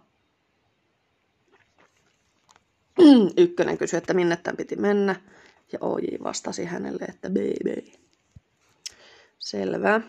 Ykkönen 3.37 3.79
kysyi, 3.79 3.99
että 3.99 4.15
minne 4.15 4.37
tämän 4.37 4.57
piti 4.57 4.77
mennä. 4.77 5.17
Ja 5.75 5.79
OJ 5.81 6.05
vastasi 6.25 6.65
hänelle, 6.65 7.05
että 7.05 7.31
baby. 7.31 7.93
Selvä. 9.39 10.01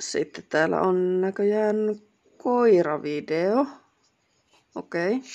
Sitten 0.00 0.44
täällä 0.48 0.80
on 0.80 1.20
näköjään 1.20 1.76
koiravideo. 2.36 3.66
Okei. 4.74 5.16
Okay. 5.16 5.28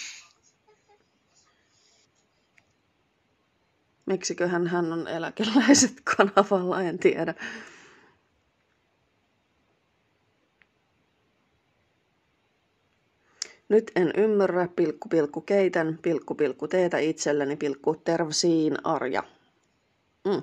Miksiköhän 4.05 4.67
hän 4.67 4.93
on 4.93 5.07
eläkeläiset 5.07 5.93
kanavalla, 6.17 6.81
en 6.81 6.99
tiedä. 6.99 7.33
Nyt 13.69 13.91
en 13.95 14.13
ymmärrä, 14.17 14.67
pilkku 14.75 15.09
pilkku 15.09 15.41
keitän, 15.41 15.99
pilkku 16.01 16.35
pilkku 16.35 16.67
teetä 16.67 16.97
itselleni, 16.97 17.55
pilkku 17.55 17.95
tervsiin 17.95 18.85
arja. 18.85 19.23
Mm. 20.27 20.41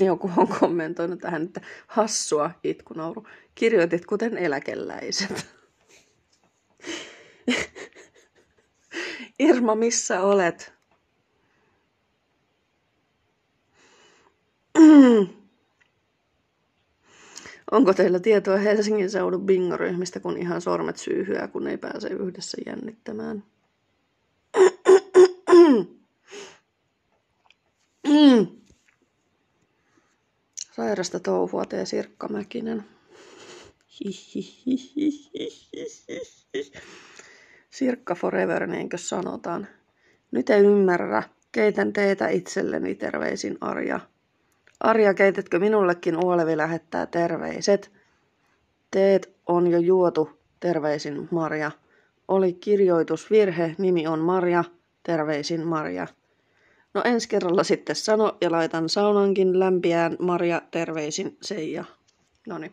Joku 0.06 0.30
on 0.36 0.48
kommentoinut 0.48 1.20
tähän, 1.20 1.42
että 1.42 1.60
hassua 1.86 2.50
itkunauru. 2.64 3.26
Kirjoitit 3.54 4.06
kuten 4.06 4.38
eläkeläiset. 4.38 5.46
Irma, 9.38 9.74
missä 9.74 10.20
olet? 10.20 10.72
Onko 17.72 17.94
teillä 17.94 18.20
tietoa 18.20 18.56
Helsingin 18.56 19.10
seudun 19.10 19.46
bingoryhmistä, 19.46 20.20
kun 20.20 20.38
ihan 20.38 20.60
sormet 20.60 20.96
syyhyää, 20.96 21.48
kun 21.48 21.66
ei 21.66 21.78
pääse 21.78 22.08
yhdessä 22.08 22.58
jännittämään? 22.66 23.44
Sairasta 30.72 31.20
touhua 31.20 31.64
tee 31.64 31.86
Sirkka 31.86 32.28
Mäkinen. 32.28 32.84
Sirkka 37.70 38.14
forever, 38.14 38.66
niinkö 38.66 38.98
sanotaan. 38.98 39.68
Nyt 40.30 40.50
ei 40.50 40.60
ymmärrä. 40.60 41.22
Keitän 41.52 41.92
teitä 41.92 42.28
itselleni 42.28 42.94
terveisin 42.94 43.58
Arja. 43.60 44.00
Arja, 44.82 45.14
keitätkö 45.14 45.58
minullekin 45.58 46.24
Uolevi 46.24 46.56
lähettää 46.56 47.06
terveiset? 47.06 47.92
Teet 48.90 49.34
on 49.46 49.66
jo 49.66 49.78
juotu, 49.78 50.30
terveisin 50.60 51.28
Marja. 51.30 51.70
Oli 52.28 52.52
kirjoitusvirhe, 52.52 53.74
nimi 53.78 54.06
on 54.06 54.18
Marja, 54.18 54.64
terveisin 55.02 55.66
Marja. 55.66 56.06
No 56.94 57.02
ensi 57.04 57.28
kerralla 57.28 57.64
sitten 57.64 57.96
sano 57.96 58.36
ja 58.40 58.50
laitan 58.50 58.88
saunankin 58.88 59.58
lämpiään 59.58 60.16
Marja, 60.18 60.62
terveisin 60.70 61.36
Seija. 61.42 61.84
Noni. 62.46 62.72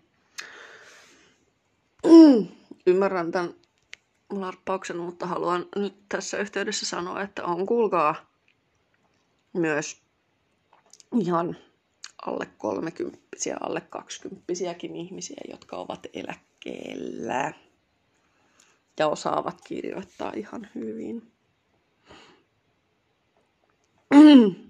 Ymmärrän 2.88 3.32
tämän 3.32 3.54
larppauksen, 4.30 4.98
mutta 4.98 5.26
haluan 5.26 5.66
nyt 5.76 5.94
tässä 6.10 6.38
yhteydessä 6.38 6.86
sanoa, 6.86 7.22
että 7.22 7.46
on 7.46 7.66
kuulkaa 7.66 8.16
myös 9.54 10.02
ihan 11.20 11.58
alle 12.26 12.48
kolmekymppisiä, 12.58 13.58
alle 13.62 13.82
kaksikymppisiäkin 13.82 14.96
ihmisiä, 14.96 15.42
jotka 15.52 15.78
ovat 15.78 16.08
eläkkeellä 16.14 17.54
ja 19.00 19.08
osaavat 19.08 19.62
kirjoittaa 19.64 20.32
ihan 20.36 20.68
hyvin. 20.76 21.32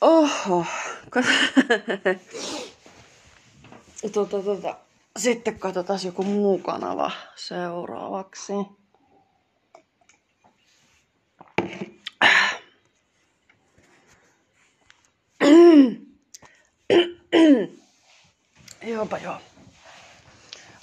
Oho. 0.00 0.66
tota, 4.12 4.42
tota. 4.42 4.76
Sitten 5.18 5.58
katsotaan 5.58 6.00
joku 6.04 6.22
muu 6.22 6.58
kanava 6.58 7.10
seuraavaksi. 7.36 8.52
Joopa 18.86 19.18
joo. 19.18 19.36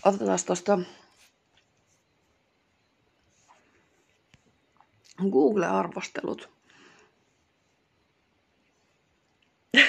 otetaan 0.06 0.40
tuosta 0.46 0.80
Google-arvostelut. 5.32 6.50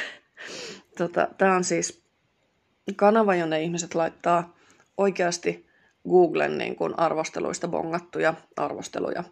tota, 0.99 1.29
Tämä 1.39 1.57
on 1.57 1.65
siis 1.65 2.03
kanava, 2.97 3.35
jonne 3.35 3.63
ihmiset 3.63 3.95
laittaa 3.95 4.57
oikeasti 4.97 5.67
Googlen 6.09 6.59
niin 6.59 6.77
kuin 6.77 6.99
arvosteluista 6.99 7.69
bongattuja 7.69 8.35
arvosteluja. 8.57 9.25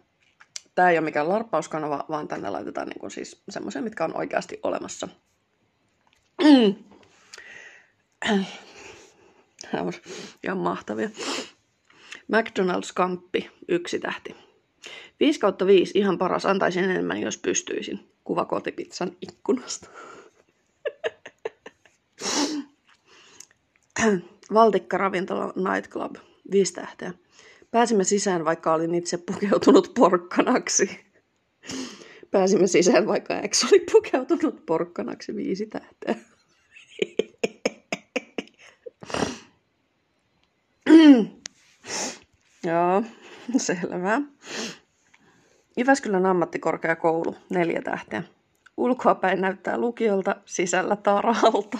Tämä 0.75 0.89
ei 0.89 0.97
ole 0.97 1.05
mikään 1.05 1.29
larppauskanava, 1.29 2.05
vaan 2.09 2.27
tänne 2.27 2.49
laitetaan 2.49 2.87
niin 2.87 2.99
kuin 2.99 3.11
siis 3.11 3.43
semmoisia, 3.49 3.81
mitkä 3.81 4.05
on 4.05 4.17
oikeasti 4.17 4.59
olemassa. 4.63 5.07
Tämä 8.19 9.83
on 9.83 9.93
ihan 10.43 10.57
mahtavia. 10.57 11.09
McDonald's 12.31 12.91
kamppi, 12.95 13.49
yksi 13.67 13.99
tähti. 13.99 14.35
5 15.19 15.39
kautta 15.39 15.65
5, 15.65 15.97
ihan 15.97 16.17
paras. 16.17 16.45
Antaisin 16.45 16.83
enemmän, 16.83 17.21
jos 17.21 17.37
pystyisin. 17.37 17.99
Kuva 18.23 18.45
kotipizzan 18.45 19.17
ikkunasta. 19.21 19.89
Valtikka 24.53 24.97
ravintola 24.97 25.53
Nightclub, 25.55 26.15
5 26.51 26.73
tähteä. 26.73 27.13
Pääsimme 27.71 28.03
sisään, 28.03 28.45
vaikka 28.45 28.73
olin 28.73 28.95
itse 28.95 29.17
pukeutunut 29.17 29.91
porkkanaksi. 29.93 30.99
Pääsimme 32.31 32.67
sisään, 32.67 33.07
vaikka 33.07 33.33
X 33.47 33.63
oli 33.63 33.79
pukeutunut 33.91 34.65
porkkanaksi, 34.65 35.35
viisi 35.35 35.65
tähteä. 35.65 36.15
Joo, 42.63 43.03
selvä. 43.57 44.21
Jyväskylän 45.77 46.25
ammattikorkeakoulu, 46.25 47.35
neljä 47.49 47.81
tähteä. 47.81 48.23
Ulkoapäin 48.77 49.41
näyttää 49.41 49.77
lukiolta, 49.77 50.35
sisällä 50.45 50.95
taralta. 50.95 51.77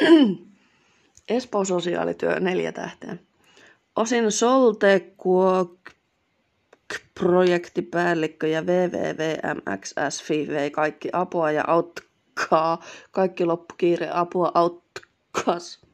Espoo 1.28 1.64
sosiaalityö, 1.64 2.40
neljä 2.40 2.72
tähteä. 2.72 3.16
Osin 3.96 4.32
Solte 4.32 5.14
projektipäällikkö 7.14 8.48
ja 8.48 8.62
WWWMXS 8.62 10.22
FIV 10.22 10.70
kaikki 10.70 11.08
apua 11.12 11.50
ja 11.50 11.64
autkaa. 11.66 12.82
Kaikki 13.10 13.44
loppukiire 13.44 14.10
apua 14.12 14.52
autkas. 14.54 15.87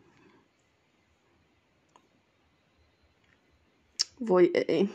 Voi 4.28 4.50
ei. 4.68 4.88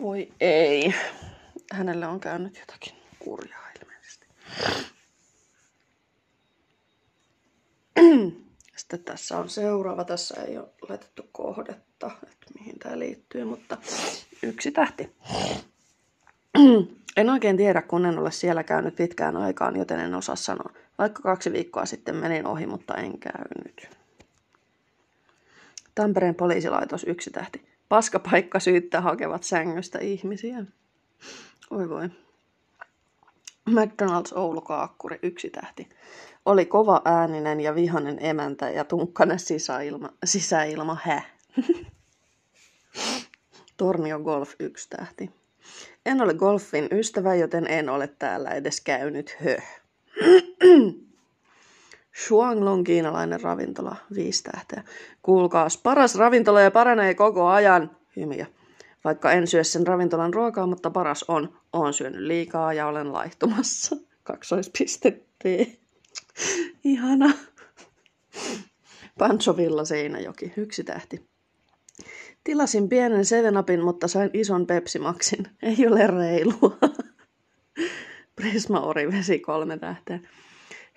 Voi 0.00 0.32
ei. 0.40 0.94
Hänelle 1.72 2.06
on 2.06 2.20
käynyt 2.20 2.58
jotakin 2.58 2.92
kurjaa 3.18 3.68
ilmeisesti. 3.82 4.26
Sitten 8.76 9.04
tässä 9.04 9.38
on 9.38 9.50
seuraava. 9.50 10.04
Tässä 10.04 10.42
ei 10.42 10.58
ole 10.58 10.68
laitettu 10.88 11.22
kohdetta, 11.32 12.10
että 12.22 12.46
mihin 12.58 12.78
tämä 12.78 12.98
liittyy, 12.98 13.44
mutta 13.44 13.78
yksi 14.42 14.70
tähti. 14.70 15.12
En 17.16 17.30
oikein 17.30 17.56
tiedä, 17.56 17.82
kun 17.82 18.06
en 18.06 18.18
ole 18.18 18.32
siellä 18.32 18.64
käynyt 18.64 18.96
pitkään 18.96 19.36
aikaan, 19.36 19.76
joten 19.76 20.00
en 20.00 20.14
osaa 20.14 20.36
sanoa. 20.36 20.81
Vaikka 21.02 21.22
kaksi 21.22 21.52
viikkoa 21.52 21.86
sitten 21.86 22.16
menin 22.16 22.46
ohi, 22.46 22.66
mutta 22.66 22.94
en 22.94 23.18
käynyt. 23.18 23.88
Tampereen 25.94 26.34
poliisilaitos 26.34 27.04
yksi 27.04 27.30
tähti. 27.30 27.66
Paskapaikka 27.88 28.60
syyttää 28.60 29.00
hakevat 29.00 29.42
sängystä 29.42 29.98
ihmisiä. 29.98 30.64
Oi 31.70 31.88
voi. 31.88 32.08
McDonald's 33.70 34.38
Oulu 34.38 34.60
Kaakkuri, 34.60 35.18
yksi 35.22 35.50
tähti. 35.50 35.88
Oli 36.46 36.66
kova 36.66 37.02
ääninen 37.04 37.60
ja 37.60 37.74
vihanen 37.74 38.18
emäntä 38.20 38.70
ja 38.70 38.84
tunkkainen 38.84 39.38
sisäilma, 39.38 40.08
sisäilma 40.24 40.96
hä. 41.04 41.22
Tornio 43.76 44.20
Golf, 44.20 44.54
yksi 44.58 44.88
tähti. 44.88 45.30
En 46.06 46.22
ole 46.22 46.34
golfin 46.34 46.88
ystävä, 46.92 47.34
joten 47.34 47.66
en 47.66 47.88
ole 47.88 48.06
täällä 48.18 48.50
edes 48.50 48.80
käynyt 48.80 49.36
hö. 49.44 49.56
Shuanglong 52.26 52.84
kiinalainen 52.84 53.40
ravintola, 53.40 53.96
viisi 54.14 54.42
tähteä. 54.42 54.82
Kuulkaas, 55.22 55.78
paras 55.78 56.14
ravintola 56.14 56.60
ja 56.60 56.70
paranee 56.70 57.14
koko 57.14 57.46
ajan. 57.46 57.96
Hymiä. 58.16 58.46
Vaikka 59.04 59.32
en 59.32 59.46
syö 59.46 59.64
sen 59.64 59.86
ravintolan 59.86 60.34
ruokaa, 60.34 60.66
mutta 60.66 60.90
paras 60.90 61.24
on. 61.28 61.58
Oon 61.72 61.92
syönyt 61.92 62.20
liikaa 62.20 62.72
ja 62.72 62.86
olen 62.86 63.12
laihtumassa. 63.12 63.96
Kaksoispiste. 64.22 65.20
Ihana. 66.84 67.32
Pancho 69.18 69.56
Villa 69.56 69.84
Seinäjoki, 69.84 70.52
yksi 70.56 70.84
tähti. 70.84 71.28
Tilasin 72.44 72.88
pienen 72.88 73.24
Sevenapin, 73.24 73.84
mutta 73.84 74.08
sain 74.08 74.30
ison 74.32 74.66
Pepsi 74.66 74.98
Maxin. 74.98 75.46
Ei 75.62 75.86
ole 75.86 76.06
reilua. 76.06 76.78
Prisma 78.42 78.80
Orivesi, 78.80 79.38
kolme 79.38 79.78
tähteä. 79.78 80.18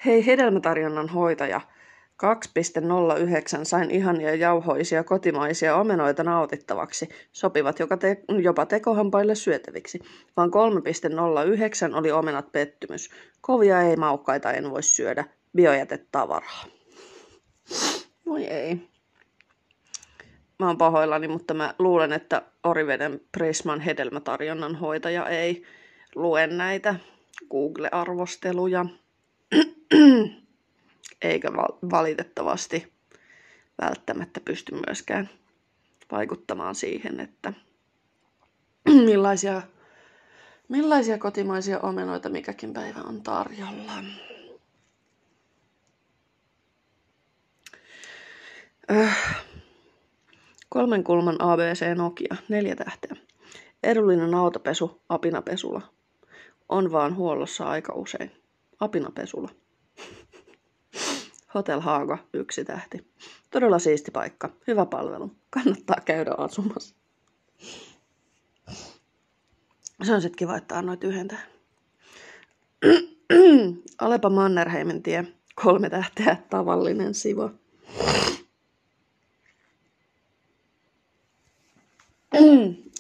Hei, 0.06 0.26
hedelmätarjonnan 0.26 1.10
hoitaja. 1.10 1.62
2.09 3.60 3.66
sain 3.66 3.92
ihania 3.92 4.36
jauhoisia 4.36 5.04
kotimaisia 5.04 5.76
omenoita 5.76 6.24
nautittavaksi, 6.24 7.10
sopivat 7.32 7.80
joka 7.80 7.98
te- 7.98 8.24
jopa 8.42 8.66
tekohampaille 8.66 9.36
syötäviksi. 9.36 10.00
Vaan 10.38 10.52
3.09 11.90 11.96
oli 11.96 12.12
omenat 12.12 12.52
pettymys. 12.52 13.10
Kovia 13.42 13.82
ei 13.82 13.96
maukkaita 13.96 14.52
en 14.52 14.72
voi 14.72 14.84
syödä. 14.84 15.26
Biojätetavaraa. 15.56 16.66
Voi 18.26 18.44
ei. 18.44 18.76
Mä 20.60 20.68
oon 20.68 20.78
pahoillani, 20.78 21.28
mutta 21.28 21.54
mä 21.54 21.76
luulen, 21.80 22.14
että 22.14 22.42
Oriveden 22.64 23.22
Prisman 23.32 23.80
hedelmätarjonnan 23.80 24.76
hoitaja 24.76 25.30
ei 25.30 25.64
lue 26.16 26.48
näitä 26.48 26.96
Google-arvosteluja. 27.52 28.86
Eikä 31.22 31.52
valitettavasti 31.92 32.94
välttämättä 33.82 34.40
pysty 34.40 34.76
myöskään 34.88 35.30
vaikuttamaan 36.12 36.76
siihen, 36.76 37.20
että 37.20 37.54
millaisia, 39.06 39.62
millaisia 40.70 41.18
kotimaisia 41.18 41.80
omenoita 41.80 42.30
mikäkin 42.30 42.74
päivä 42.74 43.00
on 43.02 43.22
tarjolla. 43.22 43.94
Öh. 48.92 49.18
Kolmen 50.70 51.04
kulman 51.04 51.42
ABC 51.42 51.96
Nokia, 51.96 52.36
neljä 52.50 52.76
tähteä. 52.76 53.16
Edullinen 53.84 54.34
autopesu, 54.36 55.02
apinapesula. 55.10 55.95
On 56.70 56.92
vaan 56.92 57.16
huollossa 57.16 57.66
aika 57.66 57.94
usein. 57.94 58.32
Apinapesula. 58.80 59.50
Hotel 61.54 61.80
Haaga, 61.80 62.18
yksi 62.34 62.66
tähti. 62.66 63.08
Todella 63.52 63.80
siisti 63.80 64.12
paikka. 64.12 64.50
Hyvä 64.68 64.86
palvelu. 64.86 65.32
Kannattaa 65.50 66.02
käydä 66.06 66.32
asumassa. 66.38 66.96
Se 70.04 70.14
on 70.14 70.22
sitten 70.22 70.38
kiva, 70.38 70.58
että 70.58 70.78
annoit 70.78 71.04
yhden 71.04 71.28
tähän. 71.28 71.48
Alepa 74.02 74.30
Mannerheimen 74.30 75.04
tie. 75.04 75.26
Kolme 75.64 75.90
tähteä. 75.90 76.38
Tavallinen 76.50 77.14
sivo. 77.14 77.52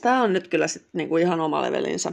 Tämä 0.01 0.23
on 0.23 0.33
nyt 0.33 0.47
kyllä 0.47 0.67
sit 0.67 0.85
niinku 0.93 1.17
ihan 1.17 1.39
oma 1.39 1.61
levelinsä. 1.61 2.11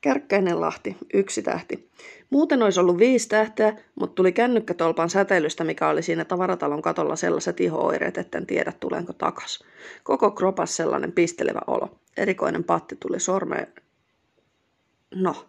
Kärkkäinen 0.00 0.60
Lahti, 0.60 0.96
yksi 1.14 1.42
tähti. 1.42 1.90
Muuten 2.30 2.62
olisi 2.62 2.80
ollut 2.80 2.98
viisi 2.98 3.28
tähteä, 3.28 3.76
mutta 3.94 4.14
tuli 4.14 4.32
kännykkätolpan 4.32 5.10
säteilystä, 5.10 5.64
mikä 5.64 5.88
oli 5.88 6.02
siinä 6.02 6.24
tavaratalon 6.24 6.82
katolla 6.82 7.16
sellaiset 7.16 7.60
ihooireet, 7.60 8.18
etten 8.18 8.46
tiedä 8.46 8.72
tulenko 8.80 9.12
takas. 9.12 9.64
Koko 10.02 10.30
kropas 10.30 10.76
sellainen 10.76 11.12
pistelevä 11.12 11.60
olo. 11.66 11.98
Erikoinen 12.16 12.64
patti 12.64 12.96
tuli 13.00 13.20
sormeen. 13.20 13.72
No, 15.14 15.46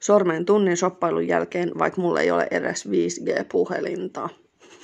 sormeen 0.00 0.44
tunnin 0.44 0.76
soppailun 0.76 1.28
jälkeen, 1.28 1.72
vaikka 1.78 2.00
mulla 2.00 2.20
ei 2.20 2.30
ole 2.30 2.48
edes 2.50 2.88
5G-puhelinta. 2.88 4.28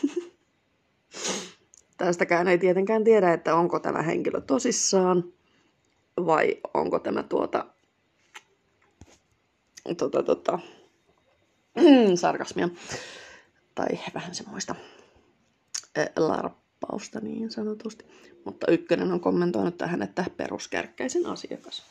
Tästäkään 1.99 2.49
ei 2.49 2.59
tietenkään 2.59 3.05
tiedä, 3.05 3.33
että 3.33 3.55
onko 3.55 3.79
tämä 3.79 4.03
henkilö 4.03 4.41
tosissaan 4.41 5.25
vai 6.17 6.61
onko 6.75 6.99
tämä 6.99 7.23
tuota, 7.23 7.67
tuota, 9.99 10.23
tuota 10.23 10.59
sarkasmia. 12.21 12.69
Tai 13.75 13.87
vähän 14.15 14.35
semmoista 14.35 14.75
larppausta 16.17 17.21
niin 17.21 17.51
sanotusti. 17.51 18.05
Mutta 18.45 18.71
ykkönen 18.71 19.13
on 19.13 19.21
kommentoinut 19.21 19.79
tähän, 19.79 20.03
että 20.03 20.25
peruskärkkäisen 20.37 21.27
asiakas. 21.27 21.83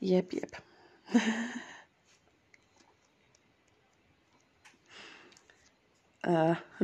Jep, 0.00 0.32
jep. 0.32 0.52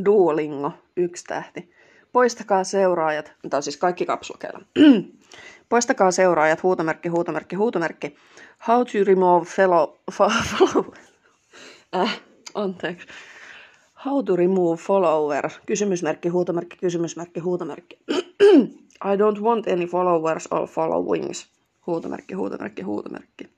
Duolingo, 0.04 0.72
yksi 0.96 1.24
tähti. 1.24 1.72
Poistakaa 2.12 2.64
seuraajat, 2.64 3.32
on 3.54 3.62
siis 3.62 3.76
kaikki 3.76 4.06
kapslokeilla. 4.06 4.60
Poistakaa 5.72 6.10
seuraajat, 6.10 6.62
huutomerkki, 6.62 7.08
huutomerkki, 7.08 7.56
huutomerkki. 7.56 8.16
How 8.68 8.84
to 8.86 9.04
remove 9.04 9.44
fellow... 9.44 9.96
follow, 10.12 10.94
äh, 11.96 12.20
anteeksi. 12.54 13.08
How 14.06 14.24
to 14.24 14.36
remove 14.36 14.76
follower, 14.76 15.50
kysymysmerkki, 15.66 16.28
huutomerkki, 16.28 16.76
kysymysmerkki, 16.76 17.40
huutomerkki. 17.40 17.98
I 19.12 19.16
don't 19.16 19.40
want 19.40 19.68
any 19.68 19.86
followers 19.86 20.48
or 20.50 20.66
followings. 20.66 21.46
Huutomerkki, 21.86 22.34
huutomerkki, 22.34 22.82
huutomerkki. 22.82 23.48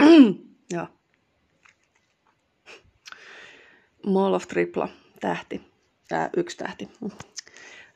ja. 0.76 0.86
Mall 4.06 4.34
of 4.34 4.48
Tripla, 4.48 4.88
tähti. 5.20 5.60
Tää 6.08 6.30
yksi 6.36 6.56
tähti. 6.56 6.88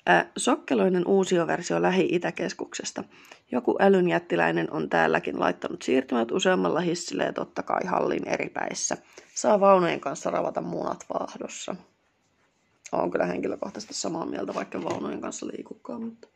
Ää, 0.07 0.31
sokkeloinen 0.37 1.07
uusioversio 1.07 1.83
Lähi-Itäkeskuksesta. 1.83 3.05
Joku 3.53 3.77
älyn 3.81 4.09
jättiläinen 4.09 4.71
on 4.71 4.89
täälläkin 4.89 5.41
laittanut 5.41 5.83
siirtymät 5.83 6.31
useammalla 6.31 6.81
hissillä 6.81 7.25
ja 7.25 7.33
totta 7.33 7.63
kai 7.63 7.85
hallin 7.87 8.29
eri 8.29 8.49
päissä. 8.49 8.97
Saa 9.35 9.61
vaunujen 9.61 10.01
kanssa 10.01 10.31
ravata 10.31 10.61
munat 10.61 11.05
vaahdossa. 11.15 11.77
Olen 12.93 13.11
kyllä 13.11 13.27
henkilökohtaisesti 13.27 13.95
samaa 13.95 14.27
mieltä, 14.27 14.55
vaikka 14.55 14.85
vaunujen 14.85 15.21
kanssa 15.21 15.47
liikukaan, 15.47 16.03
mutta 16.03 16.29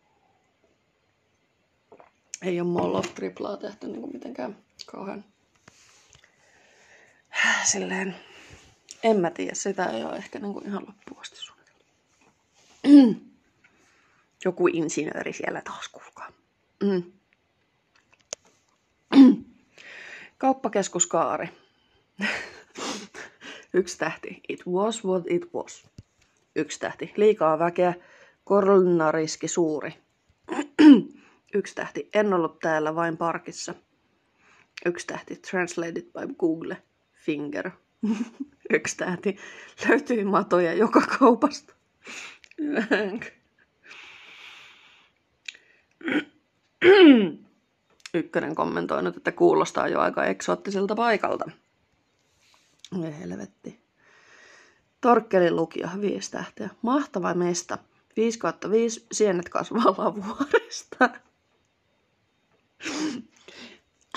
ei 2.42 2.60
ole 2.60 2.68
Mall 2.68 2.94
of 2.94 3.14
Triplaa 3.14 3.56
tehty 3.56 3.86
niin 3.86 4.00
kuin 4.00 4.12
mitenkään 4.12 4.56
kauhean 4.86 5.24
silleen, 7.64 8.16
en 9.02 9.20
mä 9.20 9.30
tiedä, 9.30 9.54
sitä 9.54 9.86
ei 9.86 10.04
ole 10.04 10.16
ehkä 10.16 10.38
niin 10.38 10.52
kuin 10.52 10.66
ihan 10.66 10.82
loppuun 10.86 11.20
asti 11.20 11.36
suunniteltu. 11.36 11.84
Joku 14.44 14.66
insinööri 14.66 15.32
siellä 15.32 15.62
taas, 15.64 15.88
kuulkaa. 15.88 16.32
Mm. 16.84 17.02
Kauppakeskus 20.38 21.06
Kaari. 21.06 21.48
Yksi 23.74 23.98
tähti. 23.98 24.40
It 24.48 24.66
was 24.66 25.04
what 25.04 25.24
it 25.30 25.52
was. 25.54 25.86
Yksi 26.56 26.80
tähti. 26.80 27.12
Liikaa 27.16 27.58
väkeä. 27.58 27.94
Koronariski 28.44 29.48
suuri. 29.48 29.94
Yksi 31.54 31.74
tähti. 31.74 32.08
En 32.14 32.34
ollut 32.34 32.58
täällä 32.58 32.94
vain 32.94 33.16
parkissa. 33.16 33.74
Yksi 34.86 35.06
tähti. 35.06 35.36
Translated 35.36 36.02
by 36.02 36.34
Google. 36.38 36.76
Finger. 37.14 37.70
Yksi 38.74 38.96
tähti. 38.96 39.36
Löytyi 39.88 40.24
matoja 40.24 40.72
joka 40.72 41.00
kaupasta. 41.00 41.74
Ykkönen 48.14 48.54
kommentoinut, 48.54 49.16
että 49.16 49.32
kuulostaa 49.32 49.88
jo 49.88 50.00
aika 50.00 50.24
eksoottiselta 50.24 50.94
paikalta. 50.94 51.50
Ei 53.04 53.18
helvetti. 53.18 53.80
Torkkelin 55.00 55.56
lukio, 55.56 55.88
viisi 56.00 56.30
tähteä. 56.30 56.70
Mahtava 56.82 57.34
mesta. 57.34 57.78
5 58.16 58.38
kautta 58.38 58.70
5, 58.70 59.06
sienet 59.12 59.48
kasvaa 59.48 59.94
lavuoresta. 59.98 61.10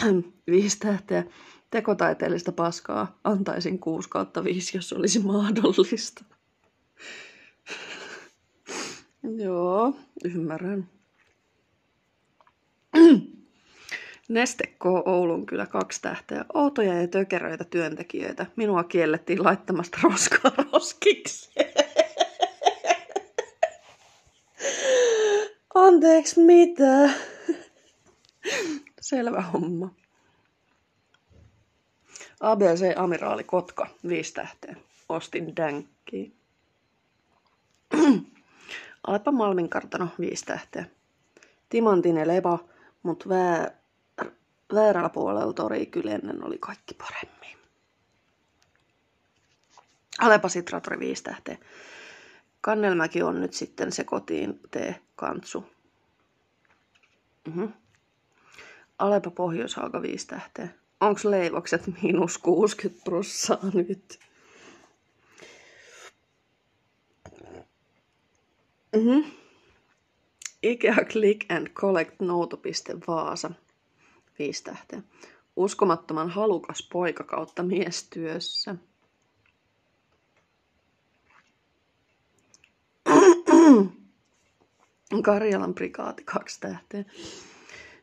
viisi 0.51 0.79
tähteä. 0.79 1.23
Tekotaiteellista 1.71 2.51
paskaa. 2.51 3.19
Antaisin 3.23 3.79
6 3.79 4.09
kautta 4.09 4.43
5, 4.43 4.77
jos 4.77 4.93
olisi 4.93 5.19
mahdollista. 5.19 6.23
Joo, 9.43 9.95
ymmärrän. 10.25 10.89
Neste 14.31 14.67
K. 14.67 14.85
Oulun 14.85 15.45
kyllä 15.45 15.65
kaksi 15.65 16.01
tähteä. 16.01 16.45
Outoja 16.53 17.01
ja 17.01 17.07
tökeröitä 17.07 17.63
työntekijöitä. 17.63 18.45
Minua 18.55 18.83
kiellettiin 18.83 19.43
laittamasta 19.43 19.97
roskaa 20.03 20.51
roskiksi. 20.73 21.51
Anteeksi, 25.73 26.39
mitä? 26.39 27.09
Selvä 29.01 29.41
homma. 29.41 29.93
ABC 32.39 32.93
Amiraali 32.95 33.43
Kotka, 33.43 33.87
viisi 34.07 34.33
tähteä. 34.33 34.75
Ostin 35.09 35.55
dänkkiä. 35.55 36.29
Alepa 39.07 39.31
Malmin 39.31 39.69
kartano, 39.69 40.07
viisi 40.19 40.45
tähteä. 40.45 40.85
Timantinen 41.69 42.27
lepa, 42.27 42.59
mutta 43.03 43.29
vää, 43.29 43.80
väärällä 44.73 45.09
puolella 45.09 45.53
tori 45.53 45.85
kyllä 45.85 46.11
ennen 46.11 46.45
oli 46.45 46.57
kaikki 46.57 46.93
paremmin. 46.93 47.57
Alepa 50.19 50.49
Sitratori 50.49 50.99
viisi 50.99 51.23
tähteä. 51.23 51.57
Kannelmäki 52.61 53.23
on 53.23 53.41
nyt 53.41 53.53
sitten 53.53 53.91
se 53.91 54.03
kotiin 54.03 54.59
tee 54.71 55.01
kantsu. 55.15 55.65
Mm-hmm. 57.47 57.73
Alepa 58.99 59.31
Pohjoishaaga 59.31 60.01
viisi 60.01 60.27
tähteä. 60.27 60.67
Onks 61.01 61.25
leivokset 61.25 61.83
miinus 62.01 62.37
60 62.37 63.03
prossaa 63.03 63.59
nyt? 63.73 64.19
Mm-hmm. 68.95 69.31
Ikea 70.63 70.95
Click 71.09 71.51
and 71.51 71.67
Collect 71.67 72.19
Noutopiste 72.19 72.95
Vaasa. 73.07 73.51
Viisi 74.39 74.63
tähteä. 74.63 75.01
Uskomattoman 75.55 76.29
halukas 76.29 76.87
poika 76.91 77.23
kautta 77.23 77.63
miestyössä. 77.63 78.75
Karjalan 85.23 85.73
prikaati 85.73 86.23
kaksi 86.23 86.59
tähteä. 86.59 87.05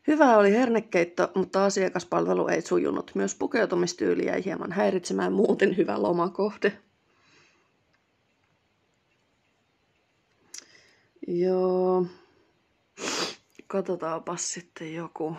Hyvä 0.07 0.37
oli 0.37 0.51
hernekeitto, 0.51 1.31
mutta 1.35 1.65
asiakaspalvelu 1.65 2.47
ei 2.47 2.61
sujunut. 2.61 3.11
Myös 3.15 3.35
pukeutumistyyli 3.35 4.25
jäi 4.25 4.45
hieman 4.45 4.71
häiritsemään 4.71 5.33
muuten 5.33 5.77
hyvä 5.77 6.01
lomakohde. 6.01 6.77
Joo. 11.27 12.05
Katsotaanpas 13.67 14.53
sitten 14.53 14.93
joku. 14.93 15.35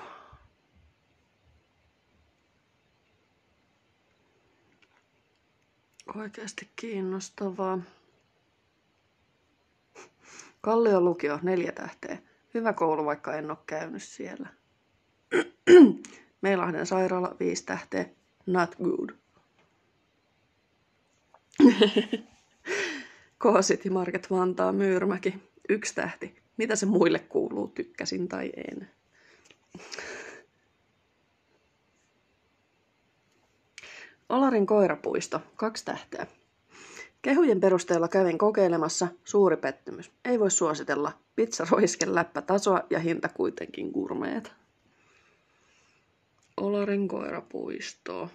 Oikeasti 6.17 6.69
kiinnostavaa. 6.77 7.79
Kallion 10.61 11.05
lukio, 11.05 11.39
neljä 11.43 11.73
tähteä. 11.73 12.19
Hyvä 12.55 12.73
koulu, 12.73 13.05
vaikka 13.05 13.35
en 13.35 13.51
ole 13.51 13.59
käynyt 13.67 14.03
siellä. 14.03 14.49
Meilahden 16.43 16.87
sairaala, 16.87 17.37
viisi 17.41 17.67
tähteä. 17.67 18.07
Not 18.47 18.77
good. 18.77 19.11
K-City 23.43 23.91
Market 23.91 24.31
Vantaa 24.31 24.73
Myyrmäki, 24.73 25.35
yksi 25.69 25.95
tähti. 25.95 26.37
Mitä 26.57 26.77
se 26.77 26.87
muille 26.87 27.19
kuuluu, 27.19 27.69
tykkäsin 27.69 28.29
tai 28.29 28.53
en. 28.71 28.91
Olarin 34.31 34.67
koirapuisto, 34.67 35.41
kaksi 35.57 35.85
tähteä. 35.85 36.27
Kehujen 37.23 37.61
perusteella 37.61 38.09
kävin 38.09 38.39
kokeilemassa, 38.39 39.09
suuri 39.25 39.57
pettymys. 39.57 40.13
Ei 40.25 40.41
voi 40.41 40.51
suositella. 40.51 41.13
Pizza 41.37 41.67
roisken 41.71 42.15
läppä 42.15 42.43
tasoa 42.43 42.83
ja 42.91 42.99
hinta 42.99 43.29
kuitenkin 43.29 43.91
gurmeet. 43.91 44.53
Olarin 46.57 47.09
koirapuisto. 47.09 48.31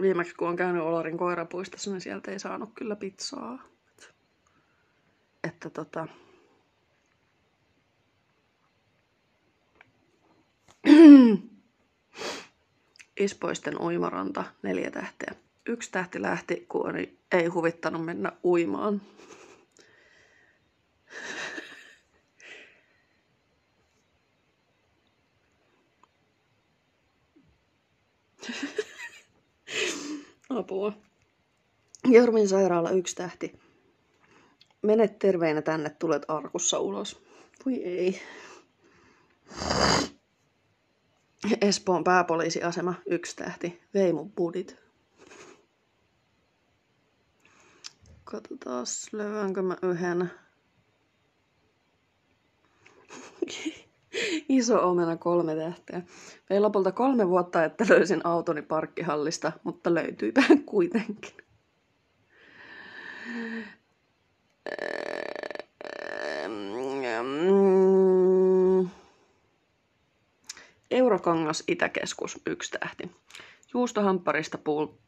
Viimeksi 0.00 0.34
kun 0.34 0.48
on 0.48 0.56
käynyt 0.56 0.82
Olarin 0.82 1.18
koirapuistossa, 1.18 1.90
niin 1.90 2.00
sieltä 2.00 2.30
ei 2.30 2.38
saanut 2.38 2.70
kyllä 2.74 2.96
pizzaa. 2.96 3.62
Että 5.44 5.70
tota... 5.70 6.06
Ispoisten 13.20 13.80
uimaranta, 13.80 14.44
neljä 14.62 14.90
tähteä. 14.90 15.34
Yksi 15.66 15.90
tähti 15.90 16.22
lähti, 16.22 16.66
kun 16.68 16.94
ei 17.32 17.46
huvittanut 17.46 18.04
mennä 18.04 18.32
uimaan. 18.44 19.02
Apua. 30.50 30.92
Jormin 32.08 32.48
sairaala 32.48 32.90
yksi 32.90 33.16
tähti. 33.16 33.60
Menet 34.82 35.18
terveinä 35.18 35.62
tänne, 35.62 35.90
tulet 35.90 36.22
arkussa 36.28 36.78
ulos. 36.78 37.22
Voi 37.66 37.74
ei. 37.74 38.20
Espoon 41.60 42.04
pääpoliisiasema, 42.04 42.94
yksi 43.06 43.36
tähti. 43.36 43.82
Vei 43.94 44.12
mun 44.12 44.32
budit. 44.32 44.76
Katsotaan, 48.24 48.86
löydänkö 49.12 49.62
mä 49.62 49.76
yhden. 49.82 50.30
Iso 54.48 54.90
omena 54.90 55.16
kolme 55.16 55.56
tähteä. 55.56 56.02
Vei 56.50 56.60
lopulta 56.60 56.92
kolme 56.92 57.28
vuotta, 57.28 57.64
että 57.64 57.84
löysin 57.88 58.26
autoni 58.26 58.62
parkkihallista, 58.62 59.52
mutta 59.64 59.94
löytyipä 59.94 60.42
kuitenkin. 60.66 61.34
Eurokangas 70.90 71.64
Itäkeskus, 71.68 72.40
yksi 72.46 72.70
tähti. 72.70 73.10
Juustohampparista 73.74 74.58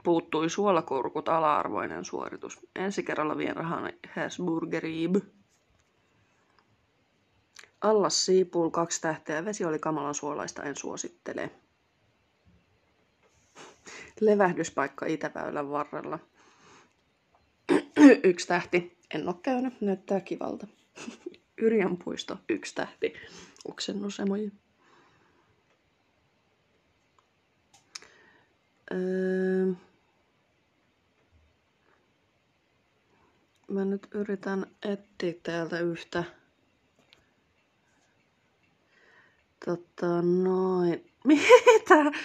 puuttui 0.04 0.50
suolakurkut 0.50 1.28
ala-arvoinen 1.28 2.04
suoritus. 2.04 2.60
Ensi 2.76 3.02
kerralla 3.02 3.36
vien 3.36 3.56
rahani 3.56 3.98
Hesburgerib. 4.16 5.16
Allas 7.80 8.26
Siipul, 8.26 8.70
kaksi 8.70 9.00
tähteä. 9.00 9.44
Vesi 9.44 9.64
oli 9.64 9.78
kamalan 9.78 10.14
suolaista, 10.14 10.62
en 10.62 10.76
suosittele. 10.76 11.50
Levähdyspaikka 14.20 15.06
Itäväylän 15.06 15.70
varrella. 15.70 16.18
yksi 18.24 18.46
tähti. 18.46 18.98
En 19.14 19.28
ole 19.28 19.36
käynyt, 19.42 19.80
näyttää 19.80 20.20
kivalta. 20.20 20.66
Yrjänpuisto, 21.62 22.38
yksi 22.48 22.74
tähti. 22.74 23.12
Oksennusemoja. 23.64 24.50
Öö, 28.92 29.72
mä 33.68 33.84
nyt 33.84 34.08
yritän 34.14 34.66
etsiä 34.82 35.34
täältä 35.42 35.78
yhtä. 35.78 36.24
Tota 39.64 40.22
noin. 40.22 41.04
Mitä? 41.24 42.18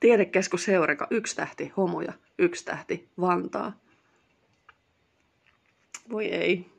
Tiedekeskus 0.00 0.68
Heureka, 0.68 1.06
yksi 1.10 1.36
tähti, 1.36 1.72
homoja, 1.76 2.12
yksi 2.38 2.64
tähti, 2.64 3.08
Vantaa. 3.20 3.72
Voi 6.10 6.26
ei. 6.26 6.70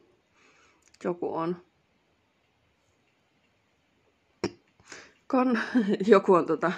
Joku 1.04 1.36
on. 1.36 1.66
Kan, 5.28 5.60
joku 6.08 6.34
on 6.34 6.46
tota, 6.46 6.72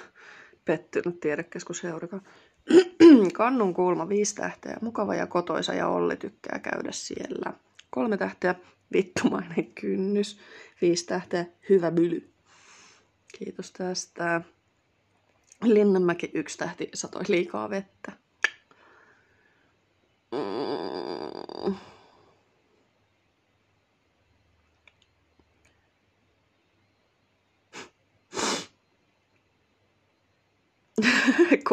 pettynyt 0.65 1.19
tiedekeskus 1.19 1.83
Heureka. 1.83 2.21
Kannun 3.33 3.73
kulma, 3.73 4.09
viisi 4.09 4.35
tähteä. 4.35 4.77
Mukava 4.81 5.15
ja 5.15 5.27
kotoisa 5.27 5.73
ja 5.73 5.87
Olli 5.87 6.15
tykkää 6.15 6.59
käydä 6.59 6.91
siellä. 6.91 7.53
Kolme 7.89 8.17
tähteä, 8.17 8.55
vittumainen 8.93 9.65
kynnys. 9.65 10.39
Viisi 10.81 11.05
tähteä, 11.05 11.45
hyvä 11.69 11.91
byly. 11.91 12.29
Kiitos 13.39 13.71
tästä. 13.71 14.41
Linnanmäki, 15.63 16.31
yksi 16.33 16.57
tähti, 16.57 16.89
satoi 16.93 17.23
liikaa 17.27 17.69
vettä. 17.69 18.11
Mm. 20.31 21.75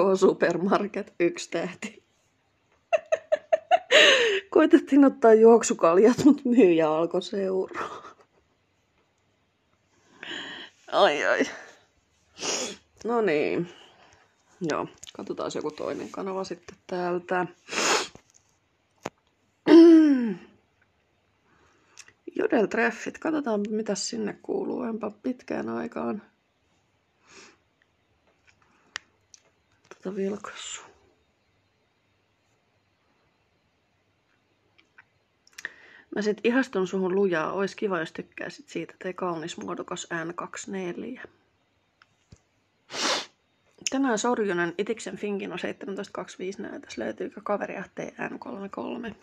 K-Supermarket, 0.04 1.14
yksi 1.20 1.50
tähti. 1.50 2.02
Koitettiin 4.50 5.04
ottaa 5.04 5.34
juoksukaljat, 5.34 6.24
mutta 6.24 6.42
myyjä 6.44 6.90
alkoi 6.90 7.22
seuraa. 7.22 8.04
Ai 10.92 11.24
ai. 11.24 11.44
No 13.04 13.20
niin. 13.20 13.68
Joo, 14.60 14.86
katsotaan 15.16 15.50
joku 15.54 15.70
toinen 15.70 16.10
kanava 16.10 16.44
sitten 16.44 16.76
täältä. 16.86 17.46
Jodel 22.36 22.66
treffit, 22.66 23.18
katsotaan 23.18 23.60
mitä 23.70 23.94
sinne 23.94 24.38
kuuluu. 24.42 24.82
Enpä 24.82 25.10
pitkään 25.22 25.68
aikaan 25.68 26.22
tätä 30.04 30.16
vilkassu. 30.16 30.82
Mä 36.16 36.22
sit 36.22 36.40
ihastun 36.44 36.86
suhun 36.86 37.14
lujaa. 37.14 37.52
Ois 37.52 37.74
kiva, 37.74 38.00
jos 38.00 38.12
tykkäisit 38.12 38.68
siitä. 38.68 38.94
Tee 38.98 39.12
kaunis 39.12 39.56
muodokas 39.56 40.08
N24. 40.12 41.28
Tänään 43.90 44.18
Sorjunen 44.18 44.74
Itiksen 44.78 45.16
Finkino 45.16 45.56
1725 45.56 46.62
näytös. 46.62 46.98
Löytyykö 46.98 47.40
kaveria 47.44 47.84
TN33? 48.00 49.14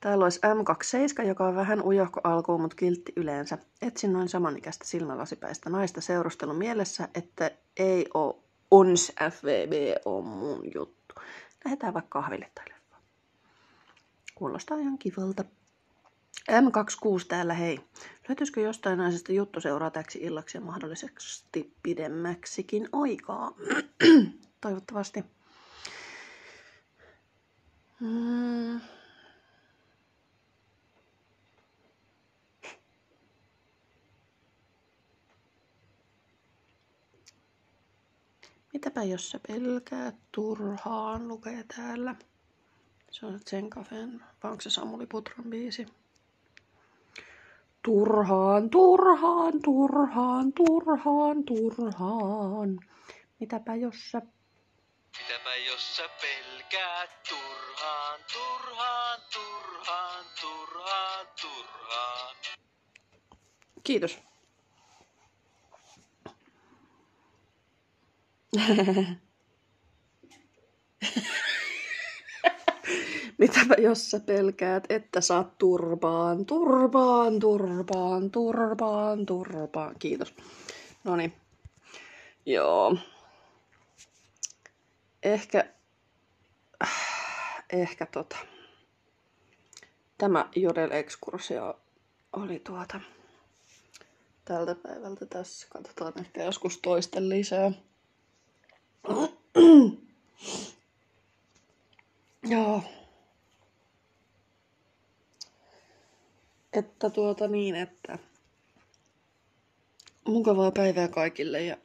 Täällä 0.00 0.24
olisi 0.24 0.40
M27, 0.40 1.26
joka 1.26 1.46
on 1.46 1.54
vähän 1.56 1.82
ujohko 1.82 2.20
alkuun, 2.24 2.60
mutta 2.60 2.76
kiltti 2.76 3.12
yleensä. 3.16 3.58
Etsin 3.82 4.12
noin 4.12 4.28
samanikäistä 4.28 4.84
silmälasipäistä 4.84 5.70
naista 5.70 6.00
seurustelun 6.00 6.56
mielessä, 6.56 7.08
että 7.14 7.50
ei 7.76 8.06
oo 8.14 8.49
ons 8.70 9.12
FVB 9.30 9.72
on 10.04 10.26
mun 10.26 10.62
juttu. 10.74 11.14
Lähdetään 11.64 11.94
vaikka 11.94 12.20
kahville 12.20 12.50
tai 12.54 12.64
leffaan. 12.68 13.02
Kuulostaa 14.34 14.78
ihan 14.78 14.98
kivalta. 14.98 15.44
M26 16.50 17.26
täällä, 17.28 17.54
hei. 17.54 17.80
Löytyisikö 18.28 18.60
jostain 18.60 18.98
naisesta 18.98 19.32
juttu 19.32 19.60
seuraa 19.60 19.90
täksi 19.90 20.18
illaksi 20.22 20.58
ja 20.58 20.60
mahdollisesti 20.60 21.74
pidemmäksikin 21.82 22.88
aikaa? 22.92 23.52
Toivottavasti. 24.60 25.24
Mm. 28.00 28.80
Mitäpä 38.72 39.02
jos 39.02 39.30
sä 39.30 39.40
pelkäät 39.48 40.14
turhaan, 40.32 41.28
lukee 41.28 41.64
täällä. 41.76 42.14
Se 43.10 43.26
on 43.26 43.40
sen 43.46 43.70
kafeen, 43.70 44.24
vai 44.42 44.50
onko 44.50 44.60
se 44.60 44.70
Samuli 44.70 45.06
Putran 45.06 45.50
biisi? 45.50 45.86
Turhaan, 47.82 48.70
turhaan, 48.70 49.62
turhaan, 49.64 50.52
turhaan, 50.52 51.44
turhaan. 51.44 52.80
Mitäpä 53.40 53.74
jos 53.74 54.10
sä... 54.10 54.22
Mitäpä 55.18 55.56
jos 55.56 55.96
sä 55.96 56.02
pelkäät 56.20 57.10
turhaan, 57.28 58.20
turhaan, 58.32 59.20
turhaan, 59.32 60.24
turhaan, 60.40 61.26
turhaan. 61.40 62.36
Kiitos. 63.84 64.29
Mitäpä 73.38 73.74
jos 73.78 74.10
sä 74.10 74.20
pelkäät, 74.20 74.84
että 74.88 75.20
saat 75.20 75.58
turpaan, 75.58 76.46
turpaan, 76.46 77.38
turpaan, 77.38 78.30
turpaan, 78.30 79.26
turpaan. 79.26 79.94
Kiitos. 79.98 80.34
No 81.04 81.16
niin. 81.16 81.32
Joo. 82.46 82.96
Ehkä, 85.22 85.74
ehkä 87.72 88.06
tota. 88.06 88.36
Tämä 90.18 90.48
Jodel 90.56 90.90
Exkursio 90.90 91.80
oli 92.32 92.58
tuota 92.58 93.00
tältä 94.44 94.74
päivältä 94.74 95.26
tässä. 95.26 95.66
Katsotaan 95.70 96.12
ehkä 96.20 96.44
joskus 96.44 96.78
toisten 96.78 97.28
lisää. 97.28 97.72
Joo. 102.50 102.82
Että 106.72 107.10
tuota 107.10 107.48
niin, 107.48 107.74
että 107.74 108.18
mukavaa 110.24 110.70
päivää 110.70 111.08
kaikille 111.08 111.62
ja 111.62 111.76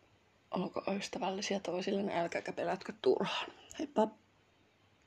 olkaa 0.51 0.93
ystävällisiä 0.93 1.59
toisille, 1.59 2.13
älkääkä 2.13 2.53
pelätkö 2.53 2.93
turhaan. 3.01 3.51
Heippa! 3.80 4.07